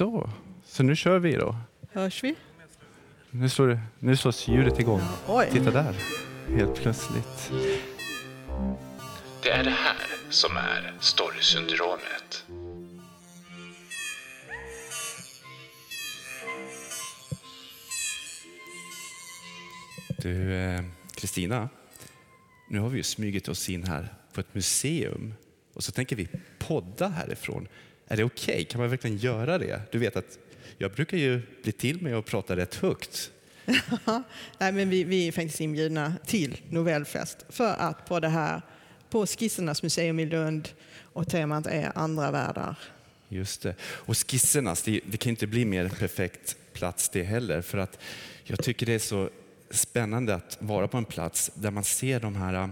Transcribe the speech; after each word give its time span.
Så, 0.00 0.30
så 0.64 0.82
nu 0.82 0.96
kör 0.96 1.18
vi 1.18 1.36
då. 1.36 1.56
Hörs 1.92 2.24
vi? 2.24 2.34
Nu 3.30 3.48
slår, 3.48 3.80
nu 3.98 4.16
slås 4.16 4.48
ljudet 4.48 4.80
igång. 4.80 5.00
Oj. 5.28 5.48
Titta 5.52 5.70
där, 5.70 5.94
helt 6.56 6.74
plötsligt. 6.74 7.52
Det 9.42 9.50
är 9.50 9.64
det 9.64 9.70
här 9.70 9.96
som 10.30 10.56
är 10.56 10.94
storysyndromet. 11.00 12.44
Du, 20.22 20.54
eh, 20.54 20.82
Kristina. 21.14 21.68
Nu 22.68 22.78
har 22.78 22.88
vi 22.88 22.96
ju 22.96 23.02
smugit 23.02 23.48
oss 23.48 23.68
in 23.68 23.84
här 23.84 24.14
på 24.32 24.40
ett 24.40 24.54
museum 24.54 25.34
och 25.74 25.84
så 25.84 25.92
tänker 25.92 26.16
vi 26.16 26.28
podda 26.58 27.08
härifrån. 27.08 27.68
Är 28.12 28.16
det 28.16 28.24
okej? 28.24 28.64
Kan 28.64 28.80
man 28.80 28.90
verkligen 28.90 29.16
göra 29.16 29.58
det? 29.58 29.82
Du 29.90 29.98
vet 29.98 30.16
att 30.16 30.38
jag 30.78 30.92
brukar 30.92 31.16
ju 31.16 31.42
bli 31.62 31.72
till 31.72 32.02
med 32.02 32.14
att 32.14 32.26
prata 32.26 32.56
rätt 32.56 32.74
högt. 32.74 33.30
Nej, 34.58 34.72
men 34.72 34.90
vi, 34.90 35.04
vi 35.04 35.28
är 35.28 35.32
faktiskt 35.32 35.60
inbjudna 35.60 36.14
till 36.26 36.60
Novellfest 36.68 37.46
för 37.48 37.74
att 37.74 38.06
på 38.08 38.20
det 38.20 38.28
här 38.28 38.62
på 39.10 39.26
Skissernas 39.26 39.82
museum 39.82 40.20
i 40.20 40.26
Lund 40.26 40.68
och 41.12 41.28
temat 41.28 41.66
är 41.66 41.92
andra 41.94 42.30
världar. 42.30 42.78
Just 43.28 43.62
det. 43.62 43.74
Och 43.82 44.16
skissernas, 44.16 44.82
det, 44.82 45.00
det 45.06 45.16
kan 45.16 45.30
inte 45.30 45.46
bli 45.46 45.64
mer 45.64 45.88
perfekt 45.88 46.56
plats 46.72 47.08
det 47.08 47.22
heller. 47.22 47.62
För 47.62 47.78
att 47.78 47.98
jag 48.44 48.62
tycker 48.62 48.86
det 48.86 48.92
är 48.92 48.98
så 48.98 49.30
spännande 49.70 50.34
att 50.34 50.58
vara 50.60 50.88
på 50.88 50.96
en 50.96 51.04
plats 51.04 51.50
där 51.54 51.70
man 51.70 51.84
ser 51.84 52.20
de 52.20 52.36
här 52.36 52.54
äh, 52.54 52.68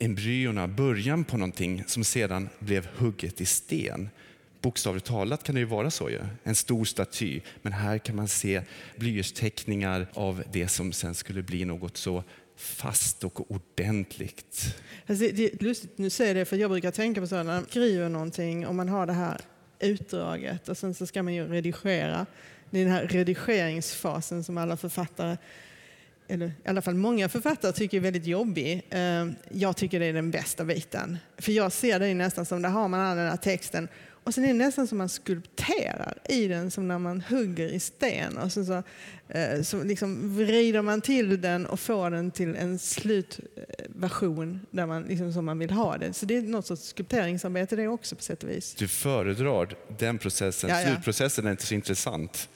embryona, 0.00 0.68
början 0.68 1.24
på 1.24 1.36
någonting 1.36 1.84
som 1.86 2.04
sedan 2.04 2.48
blev 2.58 2.88
hugget 2.96 3.40
i 3.40 3.46
sten. 3.46 4.10
Bokstavligt 4.60 5.06
talat 5.06 5.42
kan 5.42 5.54
det 5.54 5.58
ju 5.58 5.64
vara 5.64 5.90
så. 5.90 6.10
Ju. 6.10 6.18
En 6.42 6.54
stor 6.54 6.84
staty, 6.84 7.40
men 7.62 7.72
här 7.72 7.98
kan 7.98 8.16
man 8.16 8.28
se 8.28 8.62
blyertsteckningar 8.96 10.06
av 10.14 10.42
det 10.52 10.68
som 10.68 10.92
sen 10.92 11.14
skulle 11.14 11.42
bli 11.42 11.64
något 11.64 11.96
så 11.96 12.24
fast 12.56 13.24
och 13.24 13.50
ordentligt. 13.50 14.76
Alltså 15.06 15.24
det, 15.32 15.52
är 15.52 15.64
lustigt, 15.64 15.98
nu 15.98 16.10
säger 16.10 16.34
jag 16.34 16.40
det 16.40 16.44
för 16.44 16.56
jag 16.56 16.70
brukar 16.70 16.90
tänka 16.90 17.20
på 17.20 17.26
så 17.26 17.36
här, 17.36 17.44
när 17.44 17.54
man 17.54 17.66
skriver 17.68 18.08
någonting 18.08 18.66
och 18.66 18.74
man 18.74 18.88
har 18.88 19.06
det 19.06 19.12
här 19.12 19.40
utdraget 19.78 20.68
och 20.68 20.76
sen 20.76 20.94
så 20.94 21.06
ska 21.06 21.22
man 21.22 21.34
ju 21.34 21.48
redigera. 21.48 22.26
Det 22.70 22.78
är 22.78 22.84
den 22.84 22.92
här 22.92 23.06
redigeringsfasen 23.06 24.44
som 24.44 24.58
alla 24.58 24.76
författare, 24.76 25.36
eller 26.28 26.46
i 26.46 26.68
alla 26.68 26.82
fall 26.82 26.94
många 26.94 27.28
författare 27.28 27.72
tycker 27.72 27.96
är 27.96 28.00
väldigt 28.00 28.26
jobbig. 28.26 28.82
Eh, 28.90 29.26
jag 29.50 29.76
tycker 29.76 30.00
det 30.00 30.06
är 30.06 30.12
den 30.12 30.30
bästa 30.30 30.64
biten. 30.64 31.18
För 31.38 31.52
jag 31.52 31.72
ser 31.72 32.00
det 32.00 32.14
nästan 32.14 32.46
som, 32.46 32.62
där 32.62 32.68
har 32.68 32.88
man 32.88 33.00
all 33.00 33.16
den 33.16 33.28
här 33.28 33.36
texten 33.36 33.88
och 34.24 34.34
sen 34.34 34.44
är 34.44 34.48
det 34.48 34.54
nästan 34.54 34.86
som 34.86 34.98
man 34.98 35.08
skulpterar 35.08 36.18
i 36.28 36.48
den 36.48 36.70
som 36.70 36.88
när 36.88 36.98
man 36.98 37.20
hugger 37.20 37.68
i 37.68 37.80
sten. 37.80 38.38
Och 38.38 38.52
sen 38.52 38.66
så, 38.66 38.82
eh, 39.28 39.62
så 39.62 39.82
liksom 39.84 40.36
vrider 40.36 40.82
man 40.82 41.00
till 41.00 41.40
den 41.40 41.66
och 41.66 41.80
får 41.80 42.10
den 42.10 42.30
till 42.30 42.56
en 42.56 42.78
slutversion 42.78 44.60
där 44.70 44.86
man, 44.86 45.02
liksom, 45.02 45.32
som 45.32 45.44
man 45.44 45.58
vill 45.58 45.70
ha 45.70 45.98
det. 45.98 46.12
Så 46.12 46.26
det 46.26 46.36
är 46.36 46.42
något 46.42 46.66
sorts 46.66 46.82
skulpteringsarbete 46.82 47.76
det 47.76 47.88
också 47.88 48.16
på 48.16 48.22
sätt 48.22 48.42
och 48.42 48.50
vis. 48.50 48.74
Du 48.74 48.88
föredrar 48.88 49.76
den 49.98 50.18
processen. 50.18 50.70
Ja, 50.70 50.80
ja. 50.80 50.86
Slutprocessen 50.86 51.46
är 51.46 51.50
inte 51.50 51.66
så 51.66 51.74
intressant. 51.74 52.48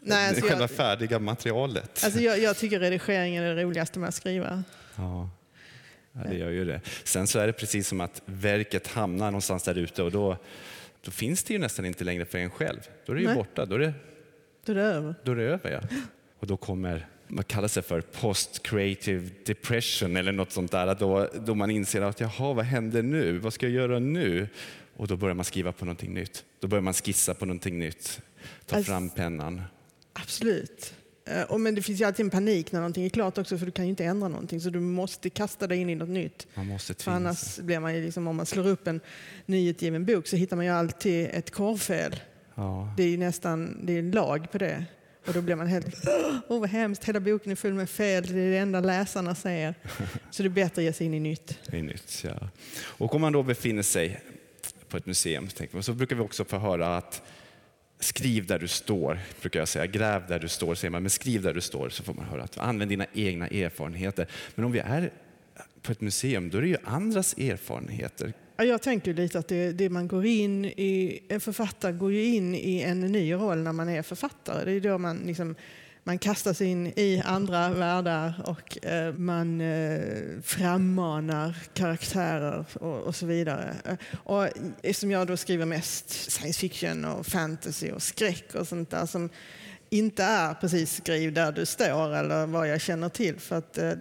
Nej, 0.00 0.28
alltså 0.28 0.46
själva 0.46 0.62
jag, 0.62 0.70
färdiga 0.70 1.18
materialet. 1.18 2.04
alltså 2.04 2.20
jag, 2.20 2.38
jag 2.38 2.56
tycker 2.56 2.80
redigering 2.80 3.36
är 3.36 3.54
det 3.54 3.62
roligaste 3.62 3.98
med 3.98 4.08
att 4.08 4.14
skriva. 4.14 4.64
Ja. 4.96 5.30
ja, 6.12 6.20
det 6.30 6.36
gör 6.36 6.50
ju 6.50 6.64
det. 6.64 6.80
Sen 7.04 7.26
så 7.26 7.38
är 7.38 7.46
det 7.46 7.52
precis 7.52 7.88
som 7.88 8.00
att 8.00 8.22
verket 8.24 8.86
hamnar 8.86 9.26
någonstans 9.26 9.62
där 9.62 9.78
ute 9.78 10.02
och 10.02 10.12
då, 10.12 10.36
då 11.04 11.10
finns 11.10 11.42
det 11.44 11.52
ju 11.52 11.58
nästan 11.58 11.84
inte 11.86 12.04
längre 12.04 12.24
för 12.24 12.38
en 12.38 12.50
själv. 12.50 12.80
Då 13.06 13.12
är 13.12 13.16
det 13.16 13.20
ju 13.22 13.26
Nej. 13.28 13.36
borta, 13.36 13.66
då 13.66 13.74
är 13.74 13.78
det, 13.78 13.92
Då 14.64 14.72
är 14.72 14.76
det 14.76 14.82
över. 14.82 15.14
då 15.24 15.32
är 15.32 15.36
det 15.36 15.42
över. 15.42 15.70
Ja. 15.70 15.80
Och 16.38 16.46
då 16.46 16.56
kommer, 16.56 17.06
vad 17.28 17.46
kallas 17.46 17.74
det 17.74 17.82
för, 17.82 18.00
post 18.00 18.62
creative 18.62 19.28
depression 19.46 20.16
eller 20.16 20.32
något 20.32 20.52
sånt 20.52 20.70
där. 20.70 20.94
Då, 20.94 21.28
då 21.46 21.54
man 21.54 21.70
inser 21.70 22.02
att 22.02 22.20
jaha, 22.20 22.52
vad 22.52 22.64
händer 22.64 23.02
nu? 23.02 23.38
Vad 23.38 23.52
ska 23.52 23.66
jag 23.66 23.72
göra 23.74 23.98
nu? 23.98 24.48
Och 24.96 25.06
då 25.08 25.16
börjar 25.16 25.34
man 25.34 25.44
skriva 25.44 25.72
på 25.72 25.84
någonting 25.84 26.14
nytt. 26.14 26.44
Då 26.60 26.68
börjar 26.68 26.82
man 26.82 26.94
skissa 26.94 27.34
på 27.34 27.46
någonting 27.46 27.78
nytt. 27.78 28.20
Ta 28.66 28.76
Alltså- 28.76 28.92
fram 28.92 29.10
pennan. 29.10 29.62
Absolut. 30.12 30.94
Eh, 31.24 31.42
Och 31.42 31.60
men 31.60 31.74
det 31.74 31.82
finns 31.82 32.00
ju 32.00 32.04
alltid 32.04 32.24
en 32.24 32.30
panik 32.30 32.72
när 32.72 32.80
någonting 32.80 33.04
är 33.04 33.08
klart 33.08 33.38
också 33.38 33.58
för 33.58 33.66
du 33.66 33.72
kan 33.72 33.84
ju 33.84 33.90
inte 33.90 34.04
ändra 34.04 34.28
någonting 34.28 34.60
så 34.60 34.70
du 34.70 34.80
måste 34.80 35.30
kasta 35.30 35.66
dig 35.66 35.78
in 35.78 35.90
i 35.90 35.94
något 35.94 36.08
nytt. 36.08 36.46
Man 36.54 36.66
måste 36.66 36.94
För 36.94 37.02
tvinga 37.02 37.16
annars 37.16 37.58
blir 37.58 37.80
man 37.80 37.94
ju 37.94 38.04
liksom, 38.04 38.26
om 38.28 38.36
man 38.36 38.46
slår 38.46 38.66
upp 38.66 38.86
en 38.86 39.00
nyutgiven 39.46 40.04
bok 40.04 40.26
så 40.26 40.36
hittar 40.36 40.56
man 40.56 40.64
ju 40.64 40.70
alltid 40.72 41.28
ett 41.32 41.50
korvfel. 41.50 42.20
Ja. 42.54 42.94
Det 42.96 43.02
är 43.02 43.08
ju 43.08 43.16
nästan 43.16 43.86
det 43.86 43.92
är 43.92 43.98
en 43.98 44.10
lag 44.10 44.52
på 44.52 44.58
det. 44.58 44.84
Och 45.26 45.32
då 45.32 45.40
blir 45.40 45.54
man 45.54 45.66
helt, 45.66 45.86
åh 46.48 46.60
vad 46.60 46.68
hemskt, 46.68 47.04
hela 47.04 47.20
boken 47.20 47.52
är 47.52 47.56
full 47.56 47.74
med 47.74 47.90
fel, 47.90 48.26
det 48.26 48.40
är 48.40 48.50
det 48.50 48.58
enda 48.58 48.80
läsarna 48.80 49.34
säger. 49.34 49.74
Så 50.30 50.42
det 50.42 50.46
är 50.48 50.50
bättre 50.50 50.80
att 50.82 50.84
ge 50.84 50.92
sig 50.92 51.06
in 51.06 51.14
i 51.14 51.20
nytt. 51.20 51.58
Är 51.66 51.82
nytt, 51.82 52.24
ja. 52.24 52.48
Och 52.82 53.14
om 53.14 53.20
man 53.20 53.32
då 53.32 53.42
befinner 53.42 53.82
sig 53.82 54.20
på 54.88 54.96
ett 54.96 55.06
museum 55.06 55.48
tänker 55.48 55.74
man, 55.76 55.82
så 55.82 55.92
brukar 55.92 56.16
vi 56.16 56.22
också 56.22 56.44
få 56.44 56.58
höra 56.58 56.96
att 56.96 57.22
skriv 58.02 58.46
där 58.46 58.58
du 58.58 58.68
står, 58.68 59.18
brukar 59.40 59.60
jag 59.60 59.68
säga. 59.68 59.86
Gräv 59.86 60.22
där 60.28 60.38
du 60.38 60.48
står, 60.48 60.74
säger 60.74 60.90
man. 60.90 61.02
Men 61.02 61.10
skriv 61.10 61.42
där 61.42 61.54
du 61.54 61.60
står 61.60 61.88
så 61.88 62.02
får 62.02 62.14
man 62.14 62.24
höra 62.24 62.42
att 62.42 62.58
använd 62.58 62.90
dina 62.90 63.06
egna 63.12 63.48
erfarenheter. 63.48 64.26
Men 64.54 64.64
om 64.64 64.72
vi 64.72 64.78
är 64.78 65.10
på 65.82 65.92
ett 65.92 66.00
museum, 66.00 66.50
då 66.50 66.58
är 66.58 66.62
det 66.62 66.68
ju 66.68 66.76
andras 66.84 67.34
erfarenheter. 67.38 68.32
Jag 68.56 68.82
tänker 68.82 69.14
lite 69.14 69.38
att 69.38 69.48
det, 69.48 69.72
det 69.72 69.88
man 69.88 70.08
går 70.08 70.26
in 70.26 70.64
i, 70.64 71.22
en 71.28 71.40
författare 71.40 71.92
går 71.92 72.12
ju 72.12 72.24
in 72.24 72.54
i 72.54 72.80
en 72.80 73.00
ny 73.00 73.34
roll 73.34 73.58
när 73.58 73.72
man 73.72 73.88
är 73.88 74.02
författare. 74.02 74.64
Det 74.64 74.72
är 74.72 74.80
då 74.80 74.98
man, 74.98 75.16
liksom, 75.26 75.54
man 76.04 76.18
kastas 76.18 76.60
in 76.60 76.86
i 76.86 77.22
andra 77.24 77.70
världar 77.70 78.42
och 78.46 78.86
eh, 78.86 79.14
man 79.14 79.60
eh, 79.60 80.40
frammanar 80.42 81.56
karaktärer 81.74 82.64
och, 82.74 83.00
och 83.00 83.16
så 83.16 83.26
vidare. 83.26 83.76
Och 84.24 84.48
eftersom 84.82 85.10
jag 85.10 85.26
då 85.26 85.36
skriver 85.36 85.66
mest 85.66 86.10
science 86.10 86.60
fiction 86.60 87.04
och 87.04 87.26
fantasy 87.26 87.90
och 87.90 88.02
skräck 88.02 88.54
och 88.54 88.68
sånt 88.68 88.90
där 88.90 89.06
som 89.06 89.30
inte 89.92 90.22
är 90.24 90.54
precis 90.54 90.96
skriv 90.96 91.32
där 91.32 91.52
du 91.52 91.66
står 91.66 92.14
eller 92.14 92.46
vad 92.46 92.68
jag 92.68 92.80
känner 92.80 93.08
till 93.08 93.38
för 93.38 93.56
att 93.56 93.78
eh, 93.78 93.92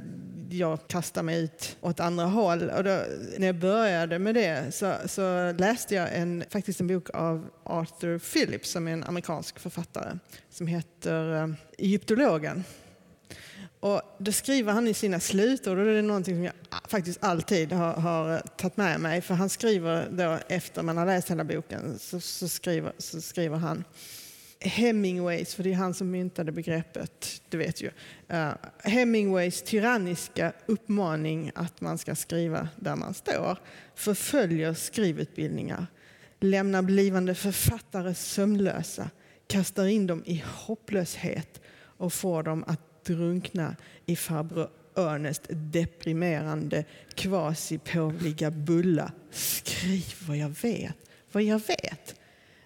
jag 0.50 0.88
kastar 0.88 1.24
mig 1.24 1.44
ut 1.44 1.78
åt 1.81 2.00
andra 2.00 2.25
håll. 2.25 2.69
Och 2.69 2.84
då, 2.84 3.03
när 3.38 3.47
jag 3.47 3.56
började 3.56 4.19
med 4.19 4.35
det 4.35 4.75
så, 4.75 4.94
så 5.06 5.52
läste 5.52 5.96
jag 5.96 6.16
en, 6.16 6.44
faktiskt 6.50 6.79
en 6.79 6.88
bok 6.88 7.09
av 7.13 7.50
Arthur 7.63 8.19
Phillips 8.19 8.72
som 8.72 8.88
är 8.88 8.94
en 8.94 9.03
amerikansk 9.03 9.59
författare 9.59 10.18
som 10.50 10.68
heter 10.68 11.44
eh, 11.44 11.50
Egyptologen. 11.78 12.63
Och 13.79 14.02
då 14.18 14.31
skriver 14.31 14.73
han 14.73 14.88
i 14.88 14.94
sina 14.94 15.19
slutord, 15.19 15.78
och 15.78 15.85
det 15.85 15.91
är 15.91 16.02
någonting 16.02 16.35
som 16.35 16.44
jag 16.44 16.53
faktiskt 16.88 17.23
alltid 17.23 17.72
har, 17.72 17.94
har 17.94 18.40
tagit 18.40 18.78
med 18.78 19.00
mig, 19.00 19.22
för 19.22 19.34
han 19.34 19.50
skriver 19.50 20.08
då 20.12 20.38
efter 20.47 20.84
man 20.84 20.97
har 20.97 21.06
läst 21.06 21.31
hela 21.31 21.44
boken 21.44 22.00
så, 22.00 22.19
så, 22.19 22.47
skriver, 22.47 22.94
så 22.97 23.22
skriver 23.22 23.58
han 23.58 23.84
Hemingways, 24.61 25.55
för 25.55 25.63
det 25.63 25.72
är 25.72 25.75
han 25.75 25.94
som 25.94 26.11
myntade 26.11 26.51
begreppet, 26.51 27.41
du 27.49 27.57
vet 27.57 27.81
ju. 27.81 27.89
Uh, 28.33 28.51
Hemingways 28.83 29.61
tyranniska 29.61 30.53
uppmaning 30.66 31.51
att 31.55 31.81
man 31.81 31.97
ska 31.97 32.16
skriva 32.16 32.69
där 32.75 32.95
man 32.95 33.13
står 33.13 33.57
förföljer 33.95 34.73
skrivutbildningar, 34.73 35.88
lämnar 36.39 36.81
blivande 36.81 37.35
författare 37.35 38.13
sömnlösa, 38.13 39.09
kastar 39.47 39.85
in 39.85 40.07
dem 40.07 40.23
i 40.25 40.44
hopplöshet 40.45 41.61
och 41.78 42.13
får 42.13 42.43
dem 42.43 42.63
att 42.67 43.05
drunkna 43.05 43.75
i 44.05 44.16
farbror 44.16 44.69
Ernest 44.95 45.41
deprimerande 45.49 46.85
kvasipåvliga 47.16 48.51
bulla. 48.51 49.11
Skriv 49.31 50.13
vad 50.28 50.38
jag 50.38 50.49
vet, 50.61 50.97
vad 51.31 51.43
jag 51.43 51.61
vet. 51.67 52.16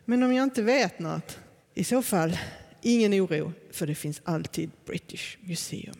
Men 0.06 0.24
om 0.24 0.34
jag 0.34 0.44
inte 0.44 0.62
vet 0.62 1.00
något, 1.00 1.40
i 1.76 1.84
så 1.84 2.02
fall 2.02 2.38
ingen 2.82 3.14
oro, 3.14 3.54
för 3.72 3.88
det 3.88 3.96
finns 3.96 4.22
alltid 4.26 4.72
British 4.86 5.38
Museum. 5.42 5.96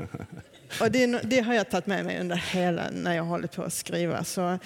Och 0.80 0.90
det, 0.90 1.06
det 1.06 1.40
har 1.40 1.54
jag 1.54 1.70
tagit 1.70 1.86
med 1.86 2.04
mig 2.04 2.20
under 2.20 2.36
hela, 2.36 2.90
när 2.92 3.16
jag 3.16 3.24
hållit 3.24 3.52
på 3.52 3.62
att 3.62 3.72
skriva. 3.72 4.24
Så, 4.24 4.58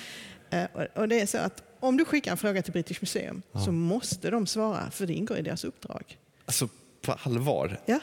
eh, 0.51 0.65
och- 0.95 1.09
det 1.09 1.21
är 1.21 1.27
så 1.27 1.39
att 1.39 1.63
om 1.81 1.97
du 1.97 2.05
skickar 2.05 2.31
en 2.33 2.37
fråga 2.37 2.63
till 2.63 2.73
British 2.73 3.01
Museum 3.03 3.43
så 3.65 3.73
måste 3.73 4.31
de 4.31 4.47
svara, 4.47 4.91
för 4.91 5.07
det 5.07 5.13
ingår 5.13 5.39
i 5.39 5.43
deras 5.43 5.65
uppdrag. 5.65 6.19
Alltså 6.45 6.69
på 7.03 7.13
allvar. 7.13 7.81
Ja? 7.87 8.01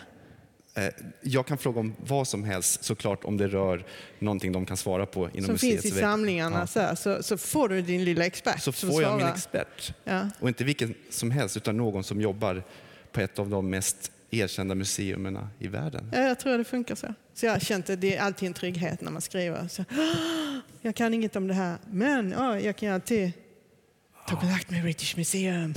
Eh, 0.85 0.93
Jag 1.21 1.47
kan 1.47 1.57
fråga 1.57 1.79
om 1.79 1.95
vad 1.99 2.27
som 2.27 2.43
helst 2.43 2.83
såklart 2.83 3.23
om 3.23 3.37
det 3.37 3.47
rör 3.47 3.85
någonting 4.19 4.51
de 4.51 4.65
kan 4.65 4.77
svara 4.77 5.05
på 5.05 5.29
inom 5.33 5.43
Som 5.45 5.51
museets 5.53 5.81
finns 5.83 5.95
i 5.95 5.99
samlingarna 5.99 6.67
Ja. 6.75 6.95
så, 6.95 7.23
så, 7.23 7.37
får 7.37 7.69
du 7.69 7.81
din 7.81 8.03
lilla 8.03 8.25
expert 8.25 8.61
Så 8.61 8.71
får 8.71 9.01
jag 9.01 9.11
min 9.11 9.19
svarar. 9.19 9.33
expert. 9.33 9.93
Ja. 10.03 10.29
Och 10.39 10.47
inte 10.47 10.63
vilken 10.63 10.95
som 11.09 11.31
helst 11.31 11.57
utan 11.57 11.77
någon 11.77 12.03
som 12.03 12.21
jobbar 12.21 12.63
på 13.11 13.21
ett 13.21 13.39
av 13.39 13.49
de 13.49 13.69
mest 13.69 14.11
erkända 14.31 14.75
museerna 14.75 15.49
i 15.59 15.67
världen. 15.67 16.11
Ja, 16.13 16.21
jag 16.21 16.39
tror 16.39 16.57
det 16.57 16.63
funkar 16.63 16.95
så. 16.95 17.13
Så 17.33 17.45
jag 17.45 17.61
att 17.73 18.01
det 18.01 18.15
är 18.15 18.21
alltid 18.21 18.47
en 18.47 18.53
trygghet 18.53 19.01
när 19.01 19.11
man 19.11 19.21
skriver. 19.21 19.67
Så, 19.67 19.85
jag 20.81 20.95
kan 20.95 21.13
inget 21.13 21.35
om 21.35 21.47
det 21.47 21.53
här, 21.53 21.77
men 21.91 22.31
ja, 22.31 22.59
jag 22.59 22.75
kan 22.75 22.93
alltid 22.93 23.31
Ta 24.27 24.39
kontakt 24.39 24.69
med 24.71 24.81
British 24.83 25.17
Museum. 25.17 25.73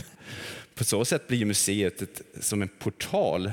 På 0.75 0.85
så 0.85 1.05
sätt 1.05 1.29
blir 1.29 1.45
museet 1.45 2.03
ett, 2.03 2.23
som 2.41 2.63
en 2.63 2.69
portal 2.69 3.53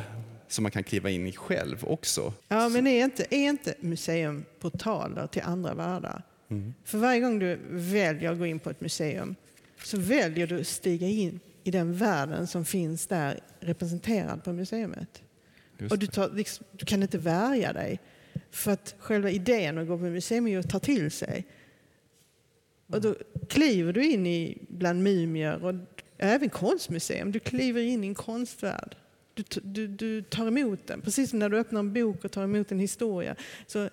som 0.50 0.64
man 0.64 0.72
kan 0.72 0.84
kliva 0.84 1.10
in 1.10 1.28
i 1.28 1.32
själv 1.32 1.86
också. 1.86 2.34
Ja, 2.48 2.70
men 2.70 2.88
är 2.88 3.04
inte, 3.04 3.26
är 3.30 3.50
inte 3.50 3.74
museum 3.80 4.46
portaler 4.60 5.28
till 5.28 5.42
andra 5.42 5.74
världar? 5.74 6.24
För 6.84 6.98
varje 6.98 7.20
gång 7.20 7.40
du 7.40 7.60
väljer 7.70 8.32
att 8.32 8.38
gå 8.38 8.46
in 8.46 8.60
på 8.60 8.70
ett 8.70 8.82
museum 8.82 9.36
så 9.84 9.98
väljer 9.98 10.48
du 10.48 10.60
att 10.60 10.68
stiga 10.68 11.08
in 11.08 11.40
i 11.64 11.72
den 11.72 11.94
världen 11.94 12.48
som 12.48 12.66
finns 12.66 13.08
där 13.08 13.40
representerad 13.60 14.44
på 14.44 14.54
museet. 14.54 15.22
Och 15.90 16.00
du, 16.00 16.08
tar, 16.08 16.30
liksom, 16.30 16.66
du 16.72 16.86
kan 16.86 17.04
inte 17.04 17.18
värja 17.18 17.74
dig. 17.74 18.00
För 18.52 18.72
att 18.72 18.96
själva 19.00 19.30
idén 19.30 19.78
att 19.78 19.88
gå 19.88 19.98
på 19.98 20.04
museum 20.04 20.48
är 20.48 20.60
att 20.60 20.70
ta 20.70 20.80
till 20.80 21.12
sig. 21.12 21.48
Och 22.88 23.02
då 23.02 23.16
kliver 23.50 23.94
du 23.94 24.06
in 24.06 24.28
i 24.28 24.58
bland 24.68 25.04
mumier 25.04 25.66
och 25.66 25.76
även 26.18 26.50
konstmuseum. 26.50 27.32
Du 27.32 27.40
kliver 27.40 27.82
in 27.82 28.04
i 28.04 28.08
en 28.08 28.16
konstvärld. 28.16 28.96
Du, 29.44 29.60
du, 29.62 29.88
du 29.88 30.22
tar 30.22 30.48
emot 30.48 30.88
den. 30.88 31.02
Precis 31.02 31.30
som 31.30 31.40
när 31.40 31.50
du 31.50 31.58
öppnar 31.58 31.80
en 31.80 31.94
bok 31.94 32.26
och 32.26 32.32
tar 32.32 32.44
emot 32.44 32.72
en 32.72 32.80
historia. 32.80 33.36
Så 33.68 33.90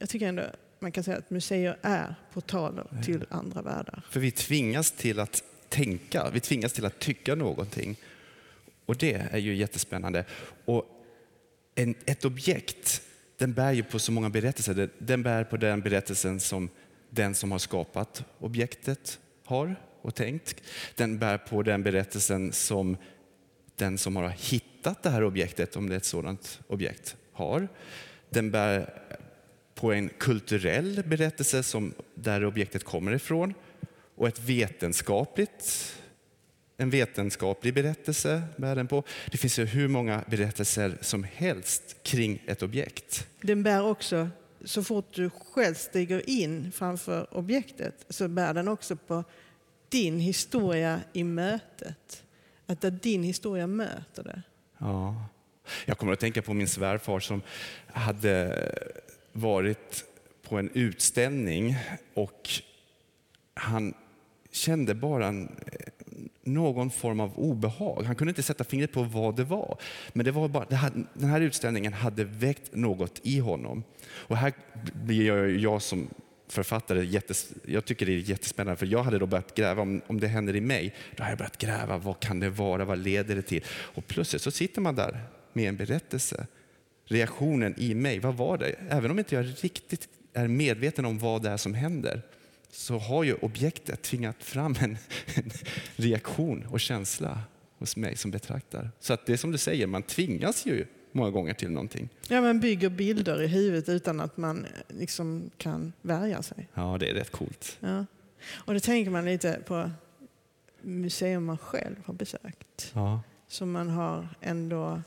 jag 0.00 0.08
tycker 0.08 0.26
ändå 0.28 0.42
man 0.78 0.92
kan 0.92 1.04
säga 1.04 1.16
att 1.16 1.30
museer 1.30 1.76
är 1.82 2.14
portaler 2.32 2.86
till 3.04 3.24
andra 3.28 3.62
världar. 3.62 4.02
För 4.10 4.20
vi 4.20 4.30
tvingas 4.30 4.90
till 4.90 5.20
att 5.20 5.42
tänka, 5.68 6.30
vi 6.30 6.40
tvingas 6.40 6.72
till 6.72 6.84
att 6.84 6.98
tycka 6.98 7.34
någonting. 7.34 7.96
Och 8.86 8.96
det 8.96 9.12
är 9.30 9.38
ju 9.38 9.54
jättespännande. 9.54 10.24
Och 10.64 10.86
en, 11.74 11.94
ett 12.06 12.24
objekt, 12.24 13.02
den 13.36 13.52
bär 13.52 13.72
ju 13.72 13.82
på 13.82 13.98
så 13.98 14.12
många 14.12 14.30
berättelser. 14.30 14.74
Den- 14.74 14.90
Den 14.98 15.22
bär 15.22 15.44
på 15.44 15.56
den 15.56 15.80
berättelsen 15.80 16.40
som 16.40 16.68
den 17.10 17.34
som 17.34 17.52
har 17.52 17.58
skapat 17.58 18.24
objektet 18.38 19.18
har 19.44 19.76
och 20.02 20.14
tänkt. 20.14 20.62
Den 20.94 21.18
bär 21.18 21.38
på 21.38 21.62
den 21.62 21.82
berättelsen 21.82 22.52
som 22.52 22.96
den 23.76 23.98
som 23.98 24.16
har 24.16 24.28
hittat 24.28 24.69
det 24.82 25.10
här 25.10 25.24
objektet, 25.24 25.76
om 25.76 25.88
det 25.88 25.94
är 25.94 25.96
ett 25.96 26.04
sådant 26.04 26.60
objekt, 26.66 27.16
har. 27.32 27.68
Den 28.30 28.50
bär 28.50 29.02
på 29.74 29.92
en 29.92 30.08
kulturell 30.08 31.02
berättelse 31.06 31.62
som 31.62 31.94
där 32.14 32.44
objektet 32.44 32.84
kommer 32.84 33.12
ifrån 33.12 33.54
och 34.14 34.28
ett 34.28 34.38
vetenskapligt, 34.40 35.96
en 36.76 36.90
vetenskaplig 36.90 37.74
berättelse 37.74 38.42
bär 38.56 38.76
den 38.76 38.88
på. 38.88 39.04
Det 39.30 39.38
finns 39.38 39.58
ju 39.58 39.64
hur 39.64 39.88
många 39.88 40.24
berättelser 40.26 40.98
som 41.00 41.24
helst 41.24 41.96
kring 42.02 42.42
ett 42.46 42.62
objekt. 42.62 43.26
Den 43.40 43.62
bär 43.62 43.82
också, 43.82 44.28
så 44.64 44.84
fort 44.84 45.14
du 45.14 45.30
själv 45.30 45.74
stiger 45.74 46.30
in 46.30 46.72
framför 46.72 47.36
objektet, 47.36 47.94
så 48.08 48.28
bär 48.28 48.54
den 48.54 48.68
också 48.68 48.96
på 48.96 49.24
din 49.88 50.20
historia 50.20 51.00
i 51.12 51.24
mötet. 51.24 52.22
Att 52.66 52.80
där 52.80 52.90
din 52.90 53.22
historia 53.22 53.66
möter 53.66 54.24
det. 54.24 54.42
Ja. 54.80 55.24
Jag 55.86 55.98
kommer 55.98 56.12
att 56.12 56.20
tänka 56.20 56.42
på 56.42 56.54
min 56.54 56.68
svärfar 56.68 57.20
som 57.20 57.42
hade 57.86 58.56
varit 59.32 60.04
på 60.42 60.58
en 60.58 60.70
utställning 60.74 61.76
och 62.14 62.48
han 63.54 63.94
kände 64.50 64.94
bara 64.94 65.26
en, 65.26 65.44
eh, 65.72 66.08
någon 66.42 66.90
form 66.90 67.20
av 67.20 67.38
obehag. 67.38 68.02
Han 68.06 68.16
kunde 68.16 68.30
inte 68.30 68.42
sätta 68.42 68.64
fingret 68.64 68.92
på 68.92 69.02
vad 69.02 69.36
det 69.36 69.44
var. 69.44 69.78
Men 70.12 70.24
det 70.24 70.30
var 70.30 70.48
bara, 70.48 70.64
det 70.64 70.76
hade, 70.76 71.04
den 71.14 71.30
här 71.30 71.40
utställningen 71.40 71.92
hade 71.92 72.24
väckt 72.24 72.74
något 72.74 73.20
i 73.22 73.38
honom. 73.38 73.82
Och 74.10 74.36
här 74.36 74.52
blir 75.04 75.26
jag, 75.26 75.50
jag 75.50 75.82
som 75.82 76.08
författare, 76.52 77.04
jättes, 77.04 77.48
jag 77.64 77.84
tycker 77.84 78.06
det 78.06 78.12
är 78.12 78.16
jättespännande 78.16 78.76
för 78.76 78.86
jag 78.86 79.02
hade 79.02 79.18
då 79.18 79.26
börjat 79.26 79.54
gräva, 79.54 79.82
om, 79.82 80.00
om 80.06 80.20
det 80.20 80.28
händer 80.28 80.56
i 80.56 80.60
mig, 80.60 80.94
då 81.16 81.22
har 81.22 81.30
jag 81.30 81.38
börjat 81.38 81.58
gräva, 81.58 81.98
vad 81.98 82.20
kan 82.20 82.40
det 82.40 82.50
vara, 82.50 82.84
vad 82.84 82.98
leder 82.98 83.36
det 83.36 83.42
till? 83.42 83.64
Och 83.70 84.06
plötsligt 84.06 84.42
så 84.42 84.50
sitter 84.50 84.80
man 84.80 84.94
där 84.94 85.20
med 85.52 85.68
en 85.68 85.76
berättelse. 85.76 86.46
Reaktionen 87.04 87.74
i 87.78 87.94
mig, 87.94 88.18
vad 88.18 88.36
var 88.36 88.58
det? 88.58 88.74
Även 88.88 89.10
om 89.10 89.18
inte 89.18 89.34
jag 89.34 89.46
riktigt 89.60 90.08
är 90.32 90.48
medveten 90.48 91.04
om 91.04 91.18
vad 91.18 91.42
det 91.42 91.50
är 91.50 91.56
som 91.56 91.74
händer, 91.74 92.22
så 92.70 92.98
har 92.98 93.24
ju 93.24 93.34
objektet 93.34 94.02
tvingat 94.02 94.42
fram 94.42 94.74
en, 94.80 94.98
en 95.34 95.50
reaktion 95.96 96.66
och 96.66 96.80
känsla 96.80 97.40
hos 97.78 97.96
mig 97.96 98.16
som 98.16 98.30
betraktar. 98.30 98.90
Så 99.00 99.12
att 99.12 99.26
det 99.26 99.32
är 99.32 99.36
som 99.36 99.52
du 99.52 99.58
säger, 99.58 99.86
man 99.86 100.02
tvingas 100.02 100.66
ju 100.66 100.86
många 101.12 101.30
gånger 101.30 101.54
till 101.54 101.70
någonting. 101.70 102.08
Ja, 102.28 102.40
man 102.40 102.60
bygger 102.60 102.88
bilder 102.88 103.42
i 103.42 103.46
huvudet 103.46 103.88
utan 103.88 104.20
att 104.20 104.36
man 104.36 104.64
eh, 104.64 104.70
liksom 104.98 105.50
kan 105.56 105.92
värja 106.02 106.42
sig. 106.42 106.68
Ja, 106.74 106.96
det 107.00 107.10
är 107.10 107.14
rätt 107.14 107.30
coolt. 107.30 107.78
Ja. 107.80 108.06
Och 108.54 108.74
då 108.74 108.80
tänker 108.80 109.10
man 109.10 109.24
lite 109.24 109.60
på 109.66 109.90
museum 110.82 111.44
man 111.44 111.58
själv 111.58 111.96
har 112.04 112.14
besökt. 112.14 112.92
Ja. 112.94 113.22
Som 113.48 113.72
man 113.72 113.88
har 113.88 114.28
ändå, 114.40 115.02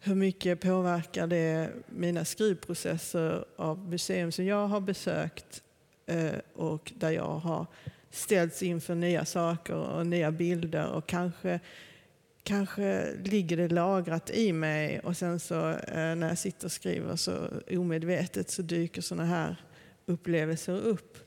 hur 0.00 0.14
mycket 0.14 0.60
påverkar 0.60 1.26
det 1.26 1.70
mina 1.86 2.24
skrivprocesser 2.24 3.44
av 3.56 3.78
museum 3.78 4.32
som 4.32 4.44
jag 4.44 4.66
har 4.66 4.80
besökt 4.80 5.62
eh, 6.06 6.32
och 6.54 6.92
där 6.96 7.10
jag 7.10 7.38
har 7.38 7.66
ställts 8.10 8.62
inför 8.62 8.94
nya 8.94 9.24
saker 9.24 9.74
och 9.74 10.06
nya 10.06 10.30
bilder 10.30 10.86
och 10.86 11.06
kanske 11.06 11.60
Kanske 12.48 13.12
ligger 13.24 13.56
det 13.56 13.68
lagrat 13.68 14.30
i 14.30 14.52
mig 14.52 15.00
och 15.00 15.16
sen 15.16 15.40
så 15.40 15.70
eh, 15.70 16.14
när 16.14 16.28
jag 16.28 16.38
sitter 16.38 16.66
och 16.66 16.72
skriver 16.72 17.16
så 17.16 17.48
omedvetet 17.70 18.50
så 18.50 18.62
dyker 18.62 19.02
sådana 19.02 19.24
här 19.24 19.56
upplevelser 20.06 20.72
upp. 20.72 21.18